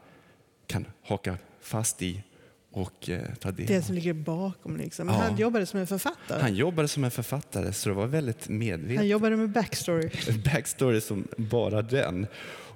kan 0.67 0.85
haka 1.03 1.37
fast 1.61 2.01
i 2.01 2.23
och 2.71 3.09
eh, 3.09 3.33
ta 3.39 3.51
del 3.51 3.65
Det 3.67 3.77
av. 3.77 3.81
som 3.81 3.95
ligger 3.95 4.13
bakom. 4.13 4.77
Liksom. 4.77 5.07
Ja. 5.07 5.13
Han 5.13 5.37
jobbade 5.37 5.65
som 5.65 5.79
en 5.79 5.87
författare. 5.87 6.41
Han 6.41 6.55
jobbade 6.55 6.87
som 6.87 7.03
en 7.03 7.11
författare 7.11 7.73
så 7.73 7.89
det 7.89 7.95
var 7.95 8.07
väldigt 8.07 8.49
medvetet. 8.49 8.97
Han 8.97 9.07
jobbade 9.07 9.35
med 9.37 9.49
backstory. 9.49 10.09
Backstory 10.53 11.01
som 11.01 11.27
bara 11.37 11.81
den. 11.81 12.27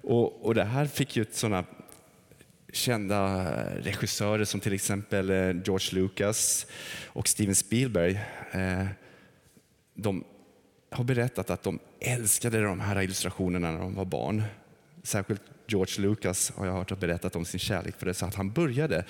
Och, 0.02 0.46
och 0.46 0.56
det 0.56 0.64
här 0.64 0.86
fick 0.86 1.16
ju 1.16 1.26
sådana 1.32 1.64
kända 2.74 3.46
regissörer 3.76 4.46
som 4.46 4.60
till 4.60 4.74
exempel 4.74 5.30
eh, 5.30 5.36
George 5.66 6.02
Lucas 6.02 6.66
och 7.06 7.28
Steven 7.28 7.56
Spielberg. 7.56 8.20
Eh, 8.52 8.86
De 9.94 10.24
har 10.98 11.04
berättat 11.04 11.50
att 11.50 11.64
de 11.64 11.80
älskade 12.00 12.62
de 12.64 12.80
här 12.80 13.02
illustrationerna 13.02 13.72
när 13.72 13.80
de 13.80 13.96
var 13.96 14.06
barn. 14.06 14.44
Särskilt 15.04 15.42
George 15.68 16.02
Lucas 16.08 16.52
har 16.56 16.66
jag 16.66 16.74
hört 16.74 16.90
har 16.90 16.98
berättat 16.98 17.36
om 17.36 17.46
sin 17.46 17.60
kärlek 17.60 17.96
för 18.00 18.06
det, 18.06 18.14
så 18.14 18.26
att 18.26 18.36
han 18.36 18.52
började 18.52 19.06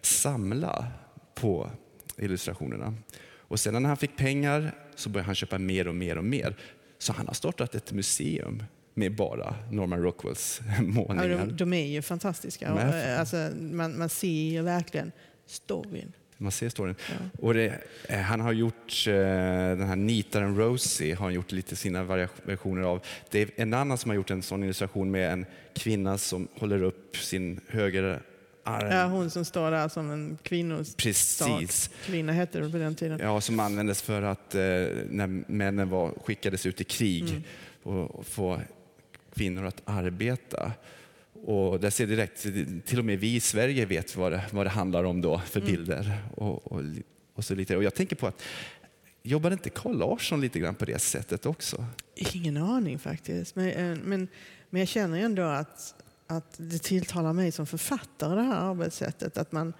samla 0.00 0.86
på 1.34 1.70
illustrationerna. 2.16 2.94
Och 3.36 3.60
sen 3.60 3.82
när 3.82 3.88
han 3.88 3.96
fick 3.96 4.16
pengar 4.16 4.72
så 4.94 5.08
började 5.08 5.26
han 5.26 5.34
köpa 5.34 5.58
mer 5.58 5.88
och 5.88 5.94
mer 5.94 6.18
och 6.18 6.24
mer. 6.24 6.56
Så 6.98 7.12
han 7.12 7.26
har 7.26 7.34
startat 7.34 7.74
ett 7.74 7.92
museum 7.92 8.64
med 8.94 9.16
bara 9.16 9.54
Norman 9.70 10.02
Rockwells 10.02 10.60
Ja, 10.76 10.82
målningar. 10.82 11.28
de, 11.46 11.56
de 11.56 11.72
är 11.72 11.86
ju 11.86 12.02
fantastiska. 12.02 12.68
Alltså, 13.18 13.50
man, 13.60 13.98
man 13.98 14.08
ser 14.08 14.28
ju 14.28 14.62
verkligen 14.62 15.12
storyn. 15.46 16.12
Man 16.42 16.52
ser 16.52 16.68
storyn. 16.68 16.94
Ja. 17.08 17.14
Och 17.38 17.54
det, 17.54 17.78
eh, 18.08 18.18
han 18.20 18.40
har 18.40 18.52
gjort 18.52 19.04
eh, 19.06 19.14
den 19.78 19.88
här 19.88 19.96
Nitaren 19.96 20.56
Rosie, 20.56 21.14
har 21.14 21.24
han 21.26 21.34
gjort 21.34 21.52
lite 21.52 21.76
sina 21.76 22.04
variationer 22.04 22.82
av. 22.82 23.00
Det 23.30 23.42
är 23.42 23.50
en 23.56 23.74
annan 23.74 23.98
som 23.98 24.08
har 24.10 24.16
gjort 24.16 24.30
en 24.30 24.42
sån 24.42 24.64
illustration 24.64 25.10
med 25.10 25.32
en 25.32 25.46
kvinna 25.74 26.18
som 26.18 26.48
håller 26.58 26.82
upp 26.82 27.16
sin 27.16 27.60
höger 27.68 28.20
arm. 28.64 28.90
Ja, 28.90 29.04
hon 29.06 29.30
som 29.30 29.44
står 29.44 29.70
där 29.70 29.88
som 29.88 30.10
en 30.10 30.38
kvinnostat. 30.42 30.96
Precis. 30.96 31.90
Kvinna 32.06 32.32
hette 32.32 32.60
det 32.60 32.70
på 32.70 32.78
den 32.78 32.94
tiden. 32.94 33.18
Ja, 33.22 33.40
som 33.40 33.60
användes 33.60 34.02
för 34.02 34.22
att 34.22 34.54
eh, 34.54 34.60
när 35.10 35.50
männen 35.50 35.88
var, 35.90 36.12
skickades 36.24 36.66
ut 36.66 36.80
i 36.80 36.84
krig 36.84 37.22
Mm. 37.30 37.42
och, 37.98 38.10
och 38.14 38.26
få 38.26 38.60
kvinnor 39.34 39.64
att 39.66 39.82
arbeta. 39.84 40.72
Och 41.44 41.80
där 41.80 41.90
ser 41.90 42.06
direkt, 42.06 42.42
till 42.86 42.98
och 42.98 43.04
med 43.04 43.18
vi 43.20 43.34
i 43.34 43.40
Sverige 43.40 43.86
vet 43.86 44.16
vad 44.16 44.32
det, 44.32 44.42
vad 44.50 44.66
det 44.66 44.70
handlar 44.70 45.04
om 45.04 45.20
då 45.20 45.38
för 45.38 45.60
Mm. 45.60 45.72
bilder. 45.72 46.18
Och, 46.34 46.72
och, 46.72 46.82
och, 47.34 47.44
så 47.44 47.54
lite. 47.54 47.76
och 47.76 47.84
jag 47.84 47.94
tänker 47.94 48.16
på 48.16 48.26
att, 48.26 48.42
jobbade 49.22 49.52
inte 49.52 49.70
Carl 49.70 49.98
Larsson 49.98 50.40
lite 50.40 50.58
grann 50.58 50.74
på 50.74 50.84
det 50.84 50.98
sättet 50.98 51.46
också? 51.46 51.84
Ingen 52.14 52.56
aning 52.56 52.98
faktiskt. 52.98 53.56
Men, 53.56 53.68
eh, 53.68 53.98
men, 54.04 54.28
men 54.70 54.78
jag 54.80 54.88
känner 54.88 55.18
ändå 55.20 55.42
att, 55.42 55.94
att 56.26 56.54
det 56.56 56.78
tilltalar 56.82 57.32
mig 57.32 57.52
som 57.52 57.66
författare 57.66 58.34
det 58.34 58.42
här 58.42 58.70
arbetssättet. 58.70 59.36
Att 59.38 59.52
man, 59.52 59.72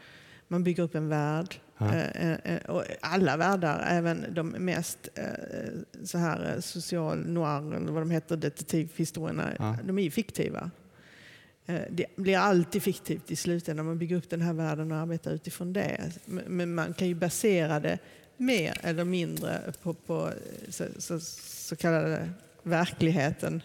man 0.48 0.64
bygger 0.64 0.82
upp 0.82 0.94
en 0.94 1.08
värld. 1.08 1.54
Ja. 1.78 1.94
Eh, 1.94 2.32
eh, 2.32 2.62
och 2.70 2.84
alla 3.00 3.36
världar, 3.36 3.84
även 3.88 4.26
de 4.34 4.48
mest 4.48 5.08
eh, 5.14 5.24
så 6.04 6.18
här, 6.18 6.52
eh, 6.54 6.60
social 6.60 7.18
noir, 7.18 7.74
eller 7.76 7.92
vad 7.92 8.02
de 8.02 8.10
heter, 8.10 8.36
detektivhistorierna, 8.36 9.50
Ja. 9.58 9.76
de 9.84 9.98
är 9.98 10.02
ju 10.02 10.10
fiktiva. 10.10 10.70
Eh, 11.72 11.80
Det 11.90 12.06
blir 12.16 12.36
alltid 12.38 12.82
fiktivt 12.82 13.30
i 13.30 13.36
slutändan. 13.36 13.86
Man 13.86 13.98
bygger 13.98 14.16
upp 14.16 14.30
den 14.30 14.40
här 14.42 14.52
världen 14.52 14.92
och 14.92 14.98
arbetar 14.98 15.30
utifrån 15.32 15.72
det. 15.72 16.10
Men- 16.26 16.74
man 16.74 16.94
kan 16.94 17.08
ju 17.08 17.14
basera 17.14 17.80
det 17.80 17.98
mer 18.36 18.78
eller 18.82 19.04
mindre 19.04 19.72
på, 19.82 19.94
på 19.94 20.28
eh, 20.28 20.70
så, 20.70 20.84
så, 20.98 21.20
så 21.20 21.76
kallade 21.76 22.30
verkligheten. 22.62 23.62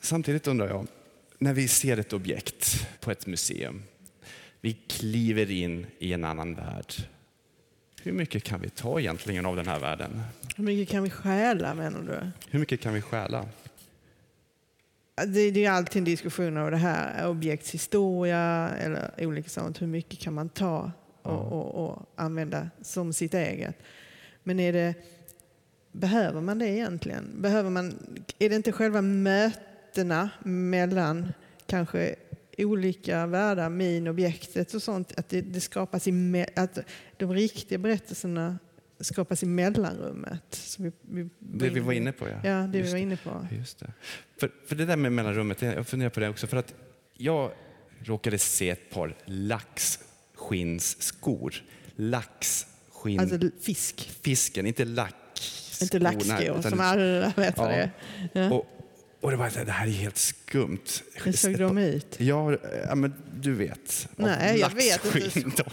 Samtidigt 0.00 0.46
undrar 0.46 0.68
jag, 0.68 0.86
när 1.38 1.52
vi 1.54 1.68
ser 1.68 1.96
ett 1.98 2.12
objekt 2.12 2.86
på 3.00 3.10
ett 3.10 3.26
museum, 3.26 3.82
vi 4.60 4.72
kliver 4.88 5.50
in 5.50 5.86
i 5.98 6.12
en 6.12 6.24
annan 6.24 6.54
värld. 6.54 6.92
hur 8.02 8.12
mycket 8.12 8.42
kan 8.44 8.60
vi 8.60 8.68
ta 8.70 9.00
egentligen 9.00 9.46
av 9.46 9.56
den 9.56 9.66
här 9.66 9.78
världen? 9.80 10.22
Hur 10.56 10.64
mycket 10.64 10.88
kan 10.88 11.02
vi 11.02 11.10
stjäla 11.10 11.74
menar 11.74 12.00
du? 12.02 12.30
Hur 12.50 12.58
mycket 12.58 12.80
kan 12.80 12.94
vi 12.94 13.00
stjäla? 13.02 13.46
Det, 15.26 15.50
det 15.50 15.64
är 15.64 15.70
alltid 15.70 16.00
en 16.00 16.04
diskussion 16.04 16.56
om 16.56 16.70
det 16.70 16.76
här, 16.76 17.28
objektshistoria 17.28 18.70
eller 18.78 19.10
olika 19.18 19.48
sånt. 19.48 19.82
Hur 19.82 19.86
mycket 19.86 20.18
kan 20.18 20.34
man 20.34 20.48
ta 20.48 20.92
och, 21.22 21.32
Ja. 21.32 21.38
och, 21.38 21.84
och 21.90 22.12
använda 22.16 22.70
som 22.82 23.12
sitt 23.12 23.34
eget? 23.34 23.76
Men 24.42 24.60
är 24.60 24.72
det, 24.72 24.94
behöver 25.92 26.40
man 26.40 26.58
det 26.58 26.68
egentligen? 26.68 27.42
Behöver 27.42 27.70
man, 27.70 28.14
är 28.38 28.48
det 28.48 28.56
inte 28.56 28.72
själva 28.72 29.02
mötena 29.02 30.30
mellan 30.44 31.32
kanske 31.66 32.14
olika 32.58 33.26
världar, 33.26 33.68
min, 33.70 34.08
objektet 34.08 34.74
och 34.74 34.82
sånt, 34.82 35.12
att 35.18 35.28
det, 35.28 35.40
det 35.40 35.60
skapas 35.60 36.08
i, 36.08 36.46
att 36.56 36.78
de 37.16 37.32
riktiga 37.32 37.78
berättelserna 37.78 38.58
skapas 39.04 39.42
i 39.42 39.46
mellanrummet? 39.46 40.44
Så 40.50 40.82
vi, 40.82 40.92
vi, 41.02 41.28
Det 41.38 41.68
vi 41.68 41.80
var 41.80 41.92
inne 41.92 42.12
på, 42.12 42.28
ja. 42.28 42.34
Ja, 42.44 42.60
det 42.60 42.68
vi 42.68 42.78
Just 42.78 42.92
var 42.92 42.98
inne 42.98 43.16
på. 43.16 43.46
Just 43.50 43.78
det. 43.78 43.92
För, 44.40 44.50
för 44.66 44.76
det 44.76 44.84
där 44.84 44.96
med 44.96 45.12
mellanrummet, 45.12 45.62
jag 45.62 45.86
funderar 45.86 46.10
på 46.10 46.20
det 46.20 46.28
också. 46.28 46.46
För 46.46 46.56
att 46.56 46.74
jag 47.16 47.52
råkade 48.04 48.38
se 48.38 48.70
ett 48.70 48.90
par 48.90 49.16
laxskinsskor. 49.24 51.54
Laxskinn... 51.96 53.20
Alltså 53.20 53.38
fisk. 53.60 54.10
fisken, 54.22 54.66
inte 54.66 54.84
lack. 54.84 55.14
Inte 55.82 55.98
laxskor 55.98 56.62
som 56.62 56.80
alla 56.80 57.32
vet 57.36 57.58
vad 57.58 57.70
det 57.70 57.74
är. 57.74 57.90
Ja. 58.32 58.50
Och, 58.50 58.77
och 59.20 59.30
det 59.30 59.36
var 59.36 59.50
så 59.50 59.58
här, 59.58 59.66
det 59.66 59.72
här 59.72 59.86
är 59.86 59.90
helt 59.90 60.16
skumt. 60.16 60.78
Hur 61.14 61.32
såg 61.32 61.58
de 61.58 61.78
ut? 61.78 62.16
Ja, 62.20 62.56
ja, 62.88 62.94
men 62.94 63.14
du 63.40 63.54
vet. 63.54 64.08
Nej, 64.16 64.58
jag 64.58 64.70
vet 64.70 65.36
inte. 65.36 65.64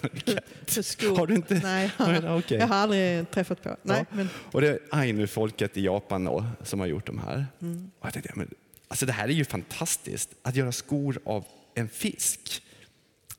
skor? 0.84 1.18
Har 1.18 1.28
du 1.28 1.36
inte? 1.36 1.60
Nej, 1.64 1.92
Ja, 2.00 2.38
okej. 2.38 2.58
jag 2.58 2.68
har 2.68 2.76
aldrig 2.76 3.32
träffat 3.32 3.64
på. 3.64 3.78
Nej, 3.82 4.06
Ja. 4.10 4.16
men, 4.16 4.30
Och 4.52 4.62
det 4.62 4.68
är 4.68 4.80
Ainu-folket 4.92 5.78
i 5.78 5.82
Japan 5.86 6.24
då, 6.24 6.46
som 6.64 6.80
har 6.80 6.88
gjort 6.88 7.06
de 7.06 7.20
här. 7.20 7.46
Mm. 7.62 7.92
Och 8.00 8.06
jag 8.06 8.14
tänkte, 8.14 8.32
men, 8.36 8.50
alltså 8.88 9.06
det 9.06 9.12
här 9.14 9.28
är 9.28 9.34
ju 9.34 9.46
fantastiskt, 9.46 10.30
att 10.42 10.56
göra 10.56 10.72
skor 10.72 11.20
av 11.26 11.46
en 11.76 11.90
fisk. 11.90 12.64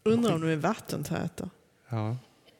undrar 0.03 0.33
om 0.35 0.41
de 0.41 0.49
är 0.51 0.57
vattentäta. 0.57 1.51
Ja. 1.89 2.17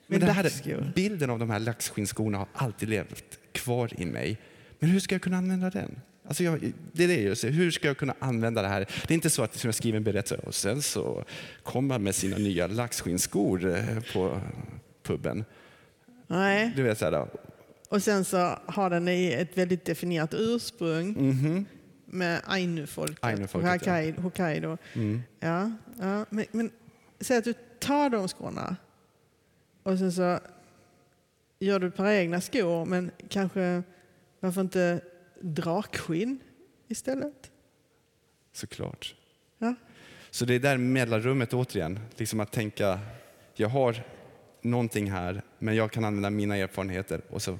Men 0.07 0.21
det 0.21 0.33
här, 0.33 0.93
bilden 0.95 1.31
av 1.31 1.39
de 1.39 1.51
här 1.51 1.59
laxskinnskorna 1.59 2.39
har 2.39 2.49
alltid 2.53 2.89
levt 2.89 3.39
kvar 3.53 3.91
i 4.01 4.05
mig. 4.07 4.39
Men 4.79 4.91
hur 4.91 5.01
ska 5.01 5.15
jag 5.15 5.23
kunna 5.23 5.37
använda 5.37 5.71
den? 5.71 6.01
Alltså 6.29 6.45
jag, 6.45 6.73
det 6.93 7.05
är 7.05 7.09
det 7.09 7.23
jag 7.23 7.39
säger. 7.39 7.55
Hur 7.55 7.71
ska 7.71 7.87
jag 7.89 7.97
kunna 7.99 8.15
använda 8.19 8.63
det 8.63 8.69
här? 8.69 8.79
Det 9.07 9.13
är 9.13 9.15
inte 9.15 9.31
så 9.31 9.43
att 9.43 9.65
jag 9.65 9.75
skriver 9.75 9.97
en 9.97 10.05
berättelse 10.05 10.47
och 10.47 10.55
sen 10.55 10.83
så 10.83 11.25
kommer 11.63 11.89
man 11.89 12.03
med 12.03 12.15
sina 12.15 12.37
nya 12.39 12.67
laxskinnskor 12.67 13.67
eh, 13.77 13.85
på 14.13 14.41
puben. 15.03 15.45
Nej. 16.27 16.73
Du 16.77 16.83
vet 16.83 16.99
så 16.99 17.05
här. 17.05 17.27
Och 17.89 18.03
sen 18.03 18.25
så 18.25 18.59
har 18.67 18.91
den 18.91 19.09
ett 19.09 19.59
väldigt 19.59 19.85
definierat 19.85 20.35
ursprung 20.35 21.09
Mhm. 21.13 21.67
med 22.07 22.41
ainu-folket. 22.45 23.19
Ainu-folket, 23.25 23.69
ja. 23.87 23.93
Hokkaido. 23.93 24.21
Hokkaido. 24.23 24.77
Mm. 24.95 25.23
Ja, 25.41 25.71
ja. 26.01 26.25
Men, 26.31 26.45
men 26.53 26.71
säg 27.21 27.37
att 27.37 27.45
du 27.45 27.55
tar 27.79 28.11
de 28.11 28.29
skorna 28.29 28.77
och 29.83 29.99
sen 29.99 30.13
så 30.13 30.39
gör 31.59 31.79
du 31.81 31.87
ett 31.87 31.97
par 31.97 32.11
egna 32.11 32.41
skor, 32.41 32.85
men 32.85 33.11
kanske 33.29 33.83
varför 34.41 34.61
inte 34.61 35.01
drakskinn 35.41 36.39
istället? 36.89 37.51
Såklart. 38.53 39.15
Ja. 39.59 39.75
Så 40.31 40.45
det 40.45 40.55
är 40.55 40.61
där 40.61 40.79
mellanrummet 40.79 41.55
återigen, 41.55 42.01
liksom 42.17 42.41
att 42.41 42.53
tänka, 42.53 43.01
jag 43.55 43.69
har 43.69 44.05
någonting 44.63 45.11
här, 45.11 45.43
men 45.59 45.77
jag 45.77 45.93
kan 45.93 46.05
använda 46.05 46.31
mina 46.31 46.57
erfarenheter 46.57 47.21
och 47.31 47.43
så 47.43 47.59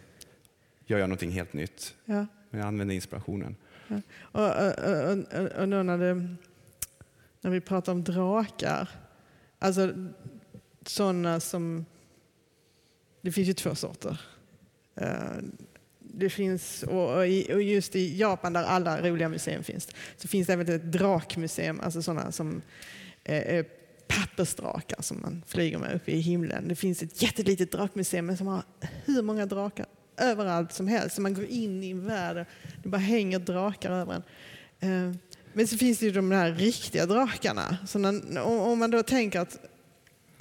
gör 0.87 0.99
jag 0.99 1.09
någonting 1.09 1.31
helt 1.31 1.53
nytt. 1.53 1.95
Ja. 2.05 2.27
Men 2.51 2.61
jag 2.61 2.67
använder 2.67 2.95
inspirationen. 2.95 3.57
Och, 4.21 4.41
och, 4.41 4.51
och, 4.51 5.11
och, 5.41 5.61
och 5.61 5.69
då 5.69 5.83
när, 5.83 5.99
det, 5.99 6.37
när 7.41 7.51
vi 7.51 7.61
pratar 7.61 7.93
om 7.93 8.05
drakar, 8.05 8.89
alltså 9.59 10.11
sådana 10.83 11.41
som... 11.41 11.87
Det 13.21 13.33
finns 13.33 13.49
ju 13.49 13.53
två 13.55 13.75
sorter. 13.75 14.21
Det 16.19 16.31
finns, 16.31 16.83
och, 16.83 17.17
och, 17.17 17.63
just 17.63 17.97
i 17.97 18.17
Japan 18.19 18.53
där 18.53 18.63
alla 18.65 19.09
roliga 19.09 19.29
museum 19.29 19.63
finns, 19.63 19.89
så 20.17 20.29
finns 20.29 20.47
det 20.47 20.53
även 20.53 20.69
ett 20.75 20.93
drakmuseum, 20.93 21.81
alltså 21.81 22.03
sådana 22.03 22.33
som 22.33 22.63
eh, 23.25 23.55
är 23.57 23.65
pappersdrakar 24.09 25.03
som 25.03 25.21
man 25.21 25.43
flyger 25.47 25.79
med 25.79 25.95
uppe 25.95 26.13
i 26.13 26.21
himlen. 26.21 26.69
Det 26.69 26.75
finns 26.77 27.03
ett 27.03 27.23
jättelitet 27.23 27.73
drakmuseum 27.73 28.37
som 28.37 28.47
har 28.47 28.63
hur 29.05 29.23
många 29.23 29.47
drakar 29.47 29.87
överallt 30.17 30.73
som 30.73 30.89
helst. 30.89 31.17
Så 31.17 31.23
man 31.23 31.35
går 31.35 31.45
in 31.45 31.85
i 31.85 31.91
en 31.91 32.07
värld 32.07 32.37
och 32.37 32.47
det 32.83 32.89
bara 32.89 32.99
hänger 32.99 33.39
drakar 33.39 33.91
över 33.91 34.15
en. 34.15 34.23
Eh, 35.11 35.17
Men 35.53 35.67
så 35.67 35.79
finns 35.79 35.99
det 35.99 36.07
ju 36.07 36.13
de 36.13 36.31
här 36.31 36.53
riktiga 36.53 37.07
drakarna. 37.07 37.77
Så 37.87 37.99
när, 37.99 38.43
om 38.43 38.79
man 38.79 38.91
då 38.91 39.03
tänker 39.03 39.41
att 39.41 39.59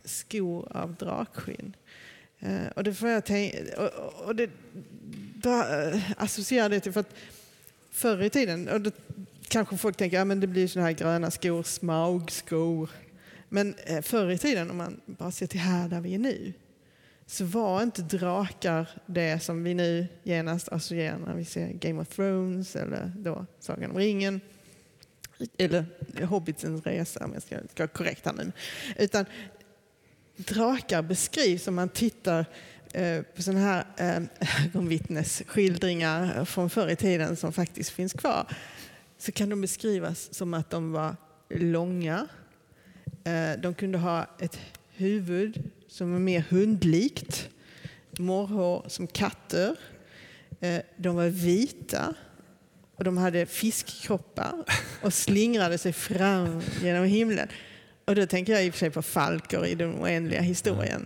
skor 0.04 0.78
av 0.78 0.96
drakskinn. 0.96 1.76
Eh, 2.40 2.68
Och 2.76 2.84
det 2.84 2.94
får 2.94 3.10
jag 3.10 3.26
tänka, 3.26 3.58
och, 3.82 4.26
och 4.28 4.36
det 4.36 4.50
Eh, 5.46 6.02
associerar 6.18 6.70
det 6.70 6.80
till 6.80 6.92
för 6.92 7.00
att 7.00 7.16
förr 7.92 8.24
i 8.24 8.30
tiden, 8.30 8.70
och 8.70 8.82
då 8.82 8.92
kanske 9.48 9.78
folk 9.78 9.98
tänker 9.98 10.22
att 10.22 10.28
ja, 10.28 10.36
det 10.36 10.48
blir 10.48 10.68
såna 10.68 10.86
här 10.86 10.92
gröna 10.92 11.32
skor, 11.32 11.64
smaugskor. 11.64 12.90
Men 13.50 13.76
eh, 13.86 14.02
förr 14.02 14.32
i 14.32 14.38
tiden, 14.38 14.72
om 14.72 14.78
man 14.78 15.02
bara 15.06 15.32
ser 15.32 15.48
till 15.48 15.60
här 15.60 15.90
där 15.90 16.02
vi 16.02 16.16
är 16.16 16.20
nu, 16.20 16.54
så 17.28 17.46
var 17.46 17.84
inte 17.84 18.02
drakar 18.02 18.90
det 19.06 19.44
som 19.44 19.64
vi 19.64 19.74
nu 19.74 20.08
genast 20.24 20.70
associerar 20.70 21.18
när 21.18 21.36
vi 21.36 21.46
ser 21.46 21.68
Game 21.68 22.02
of 22.02 22.08
Thrones 22.08 22.76
eller 22.76 23.12
då 23.16 23.46
Sagan 23.60 23.92
om 23.92 23.98
ringen. 23.98 24.42
Eller 25.58 25.86
Hobbitsens 26.26 26.86
resa 26.86 27.26
om 27.26 27.34
jag 27.34 27.42
ska, 27.42 27.56
ska 27.56 27.84
vara 27.84 27.88
korrekt 27.88 28.26
här 28.26 28.34
nu. 28.34 28.52
Utan 28.98 29.26
drakar 30.36 31.02
beskrivs 31.02 31.68
om 31.68 31.76
man 31.76 31.90
tittar 31.90 32.46
Eh, 32.96 33.22
på 33.22 33.42
sådana 33.42 33.62
här 33.62 33.86
eh, 33.98 34.24
ögonvittnesskildringar 34.66 36.46
från 36.46 36.70
förr 36.70 36.90
i 36.90 36.96
tiden 36.96 37.36
som 37.36 37.54
faktiskt 37.54 37.90
finns 37.90 38.14
kvar. 38.14 38.48
Så 39.18 39.32
kan 39.32 39.50
de 39.50 39.62
beskrivas 39.62 40.34
som 40.34 40.54
att 40.54 40.70
de 40.70 40.92
var 40.92 41.16
långa. 41.50 42.28
Eh, 43.24 43.52
de 43.62 43.74
kunde 43.74 43.98
ha 43.98 44.28
ett 44.40 44.60
huvud 44.92 45.72
som 45.88 46.12
var 46.12 46.20
mer 46.20 46.46
hundlikt. 46.50 47.50
Morrhår 48.18 48.86
som 48.88 49.08
katter. 49.08 49.76
De 50.98 51.16
var 51.16 51.28
vita. 51.28 52.14
Och 52.96 53.04
de 53.04 53.18
hade 53.18 53.46
fiskkroppar 53.46 54.64
och 55.02 55.14
slingrade 55.14 55.78
sig 55.78 55.94
fram 55.94 56.62
genom 56.82 57.06
himlen. 57.06 57.48
Och 58.06 58.16
då 58.16 58.26
tänker 58.26 58.54
jag 58.54 58.66
i 58.66 58.70
och 58.70 58.74
för 58.74 58.80
sig 58.80 58.90
på 58.90 59.02
falker 59.02 59.66
i 59.66 59.76
den 59.76 59.96
oändliga 59.96 60.42
historien. 60.42 61.06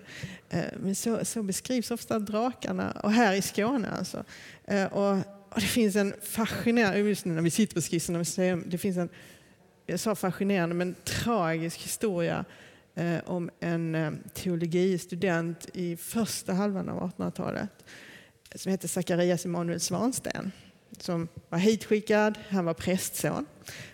Eh, 0.50 0.66
men 0.80 0.96
så, 0.96 1.26
så 1.26 1.44
beskrivs 1.44 1.92
ofta 1.92 2.20
drakarna, 2.20 2.92
och 2.92 3.12
här 3.12 3.34
i 3.34 3.42
Skåne 3.42 3.90
alltså. 3.90 4.24
Eh, 4.66 4.86
och, 4.86 5.18
och 5.50 5.60
det 5.60 5.62
finns 5.62 5.96
en 5.96 6.14
fascinerande, 6.22 7.00
just 7.00 7.26
nu 7.26 7.34
när 7.34 7.42
vi 7.42 7.50
sitter 7.50 7.76
på 7.76 7.82
Skisserna 7.82 8.18
museum, 8.18 8.64
det 8.68 8.78
finns 8.78 8.98
en, 8.98 9.10
jag 9.86 10.00
sa 10.00 10.16
fascinerande, 10.16 10.76
men 10.76 10.96
tragisk 11.04 11.80
historia 11.80 12.46
eh, 12.96 13.18
om 13.26 13.50
en 13.60 14.18
teologistudent 14.34 15.70
i 15.74 15.98
första 15.98 16.54
halvan 16.54 16.90
av 16.90 17.12
1800-talet 17.12 17.86
som 18.56 18.72
hette 18.72 18.88
Zacharias 18.88 19.46
Emanuel 19.46 19.80
Svansten 19.80 20.52
som 20.98 21.28
var 21.50 21.60
hitskickad, 21.60 22.38
han 22.50 22.66
var 22.66 22.74
prästson. 22.74 23.46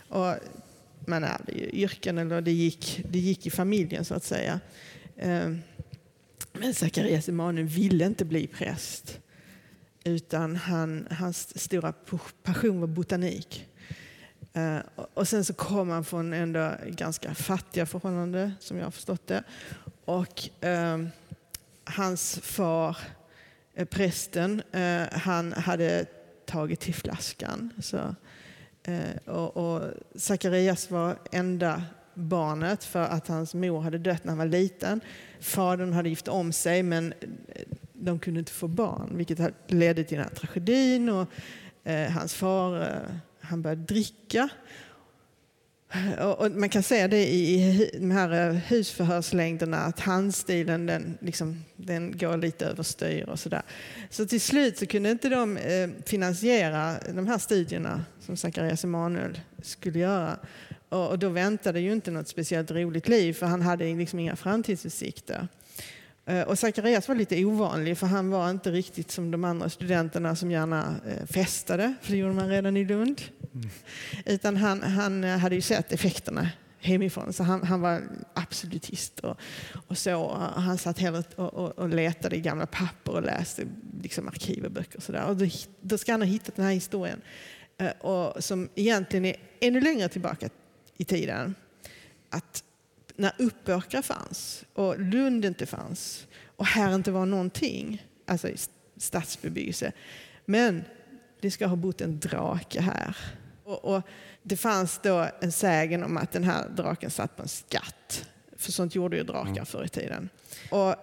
Och 0.10 0.36
man 1.06 1.24
ärvde 1.24 1.52
ju 1.52 1.70
yrken, 1.70 2.18
eller 2.18 2.42
det 2.42 2.52
gick, 2.52 3.02
det 3.10 3.20
gick 3.20 3.46
i 3.46 3.50
familjen 3.50 4.06
så 4.06 4.14
att 4.14 4.24
säga. 4.24 4.60
Men 6.60 6.74
Zacharias 6.74 7.30
Emanuel 7.30 7.66
ville 7.68 8.06
inte 8.06 8.26
bli 8.26 8.48
präst. 8.48 9.20
Utan 10.04 10.56
han, 10.56 11.08
hans 11.12 11.60
stora 11.62 11.94
passion 12.44 12.80
var 12.80 12.88
botanik. 12.88 13.68
Eh, 14.54 14.78
Och 15.14 15.28
sen 15.28 15.46
så 15.46 15.54
kom 15.54 15.90
han 15.90 16.04
från 16.06 16.34
ändå 16.34 16.72
ganska 16.88 17.34
fattiga 17.36 17.86
förhållanden, 17.86 18.52
som 18.60 18.78
jag 18.78 18.84
har 18.84 18.92
förstått 18.92 19.28
det. 19.28 19.44
Och 20.06 20.64
eh, 20.66 21.06
hans 21.84 22.40
far, 22.44 22.98
eh, 23.76 23.86
prästen, 23.86 24.62
eh, 24.72 25.04
han 25.12 25.54
hade 25.54 26.06
tagit 26.46 26.80
till 26.80 26.94
flaskan. 26.96 27.74
Så, 27.82 28.16
eh, 28.84 29.16
och, 29.26 29.58
och 29.58 29.92
Zacharias 30.16 30.92
var 30.92 31.18
enda 31.32 31.84
barnet 32.16 32.84
för 32.84 33.04
att 33.04 33.28
hans 33.28 33.54
mor 33.54 33.82
hade 33.82 33.98
dött 33.98 34.24
när 34.24 34.32
han 34.32 34.38
var 34.38 34.46
liten. 34.46 35.02
Fadern 35.40 35.94
hade 35.94 36.10
gift 36.10 36.28
om 36.28 36.52
sig 36.52 36.84
men 36.84 37.14
eh, 37.14 37.62
de 37.94 38.20
kunde 38.20 38.40
inte 38.40 38.52
få 38.52 38.68
barn 38.68 39.10
vilket 39.18 39.40
ledde 39.68 40.04
till 40.04 40.18
den 40.18 40.28
här 40.28 40.36
tragedin. 40.36 41.10
Och, 41.10 41.28
eh, 41.84 42.12
hans 42.12 42.34
far 42.34 42.82
eh, 42.82 43.16
han 43.40 43.62
började 43.62 43.82
dricka. 43.82 44.50
Och, 46.20 46.40
och 46.40 46.52
man 46.52 46.70
kan 46.70 46.84
se 46.84 47.08
det 47.08 47.28
i, 47.28 47.54
i 47.54 47.90
de 48.00 48.12
här 48.12 48.50
eh, 48.50 48.56
husförhörslängderna 48.56 49.78
att 49.78 50.00
handstilen 50.00 50.86
den, 50.86 51.18
liksom, 51.22 51.64
den 51.76 52.18
går 52.18 52.38
lite 52.38 52.66
överstyr 52.66 53.30
och 53.30 53.40
sådär. 53.40 53.62
Så 54.10 54.26
till 54.26 54.42
slut 54.42 54.78
så 54.78 54.86
kunde 54.86 55.12
inte 55.12 55.30
de 55.30 55.58
eh, 55.58 55.90
finansiera 56.06 56.96
de 57.14 57.28
här 57.28 57.38
studierna 57.38 58.06
som 58.20 58.38
Zacharias 58.38 58.84
Emanuel 58.84 59.40
skulle 59.62 60.00
göra. 60.00 60.40
Och, 60.96 61.10
och 61.10 61.20
då 61.20 61.30
väntade 61.30 61.80
ju 61.80 61.92
inte 61.92 62.12
något 62.12 62.28
speciellt 62.28 62.72
roligt 62.72 63.08
liv 63.08 63.34
för 63.34 63.46
han 63.46 63.62
hade 63.62 63.96
liksom 63.96 64.20
inga 64.20 64.36
framtidsutsikter. 64.36 65.48
Eh, 66.26 66.42
och 66.42 66.60
Zacharias 66.60 67.08
var 67.08 67.16
lite 67.16 67.46
ovanlig 67.46 67.98
för 67.98 68.08
han 68.08 68.30
var 68.30 68.50
inte 68.50 68.72
riktigt 68.72 69.12
som 69.12 69.32
de 69.32 69.44
andra 69.44 69.70
studenterna 69.70 70.36
som 70.36 70.52
gärna 70.52 70.96
eh, 71.08 71.26
festade, 71.26 71.94
för 72.02 72.12
det 72.12 72.18
gjorde 72.18 72.34
man 72.34 72.50
redan 72.50 72.78
i 72.78 72.86
Lund. 72.86 73.22
Mm. 73.54 73.70
Utan 74.26 74.58
han, 74.58 74.84
han 74.84 75.24
eh, 75.24 75.38
hade 75.38 75.56
ju 75.56 75.62
sett 75.62 75.92
effekterna 75.92 76.50
hemifrån 76.80 77.34
så 77.34 77.44
han, 77.44 77.64
han 77.64 77.82
var 77.82 78.02
absolutist. 78.34 79.20
Och, 79.20 79.38
och 79.88 79.98
så, 79.98 80.38
han 80.56 80.78
satt 80.78 81.00
hela 81.00 81.24
och, 81.36 81.54
och, 81.54 81.80
och, 81.80 81.90
letade 81.90 82.36
i 82.36 82.42
gamla 82.42 82.66
papper 82.66 83.12
och 83.12 83.24
läste 83.24 83.64
liksom 84.02 84.28
arkiv 84.28 84.66
och 84.66 84.72
böcker. 84.72 84.98
Och 84.98 85.04
så 85.04 85.12
där. 85.12 85.26
Och 85.26 85.38
då, 85.38 85.46
då 85.82 85.98
ska 85.98 86.12
han 86.12 86.22
ha 86.22 86.28
hittat 86.28 86.56
den 86.56 86.66
här 86.66 86.74
historien 86.74 87.22
och, 88.00 88.44
som 88.44 88.70
egentligen 88.76 89.26
är 89.26 89.36
ännu 89.60 89.82
längre 89.82 90.10
tillbaka 90.10 90.50
i 90.98 91.06
tiden. 91.06 91.56
Att 92.30 92.64
när 93.16 93.34
Uppåkra 93.38 94.02
fanns 94.02 94.66
och 94.74 95.00
Lund 95.00 95.46
inte 95.46 95.66
fanns 95.66 96.28
och 96.56 96.66
här 96.66 96.96
inte 96.96 97.12
var 97.12 97.26
någonting, 97.26 98.06
alltså 98.26 98.50
stadsbebyggelse. 98.98 99.92
Men 100.46 100.84
det 101.42 101.52
ska 101.52 101.68
ha 101.68 101.76
bott 101.76 102.02
en 102.02 102.20
drake 102.20 102.82
här. 102.82 103.18
Och, 103.64 103.86
och, 103.86 104.02
det 104.44 104.58
fanns 104.58 105.00
då 105.04 105.28
en 105.42 105.52
sägen 105.52 106.04
om 106.04 106.18
att 106.18 106.32
den 106.32 106.44
här 106.44 106.70
draken 106.70 107.12
satt 107.12 107.36
på 107.36 107.42
en 107.42 107.48
skatt. 107.48 108.30
För 108.58 108.72
sånt 108.72 108.96
gjorde 108.96 109.18
ju 109.18 109.24
drakar 109.24 109.52
mm. 109.52 109.66
förr 109.66 109.84
i 109.84 109.90
tiden. 109.90 110.30
Och 110.72 110.96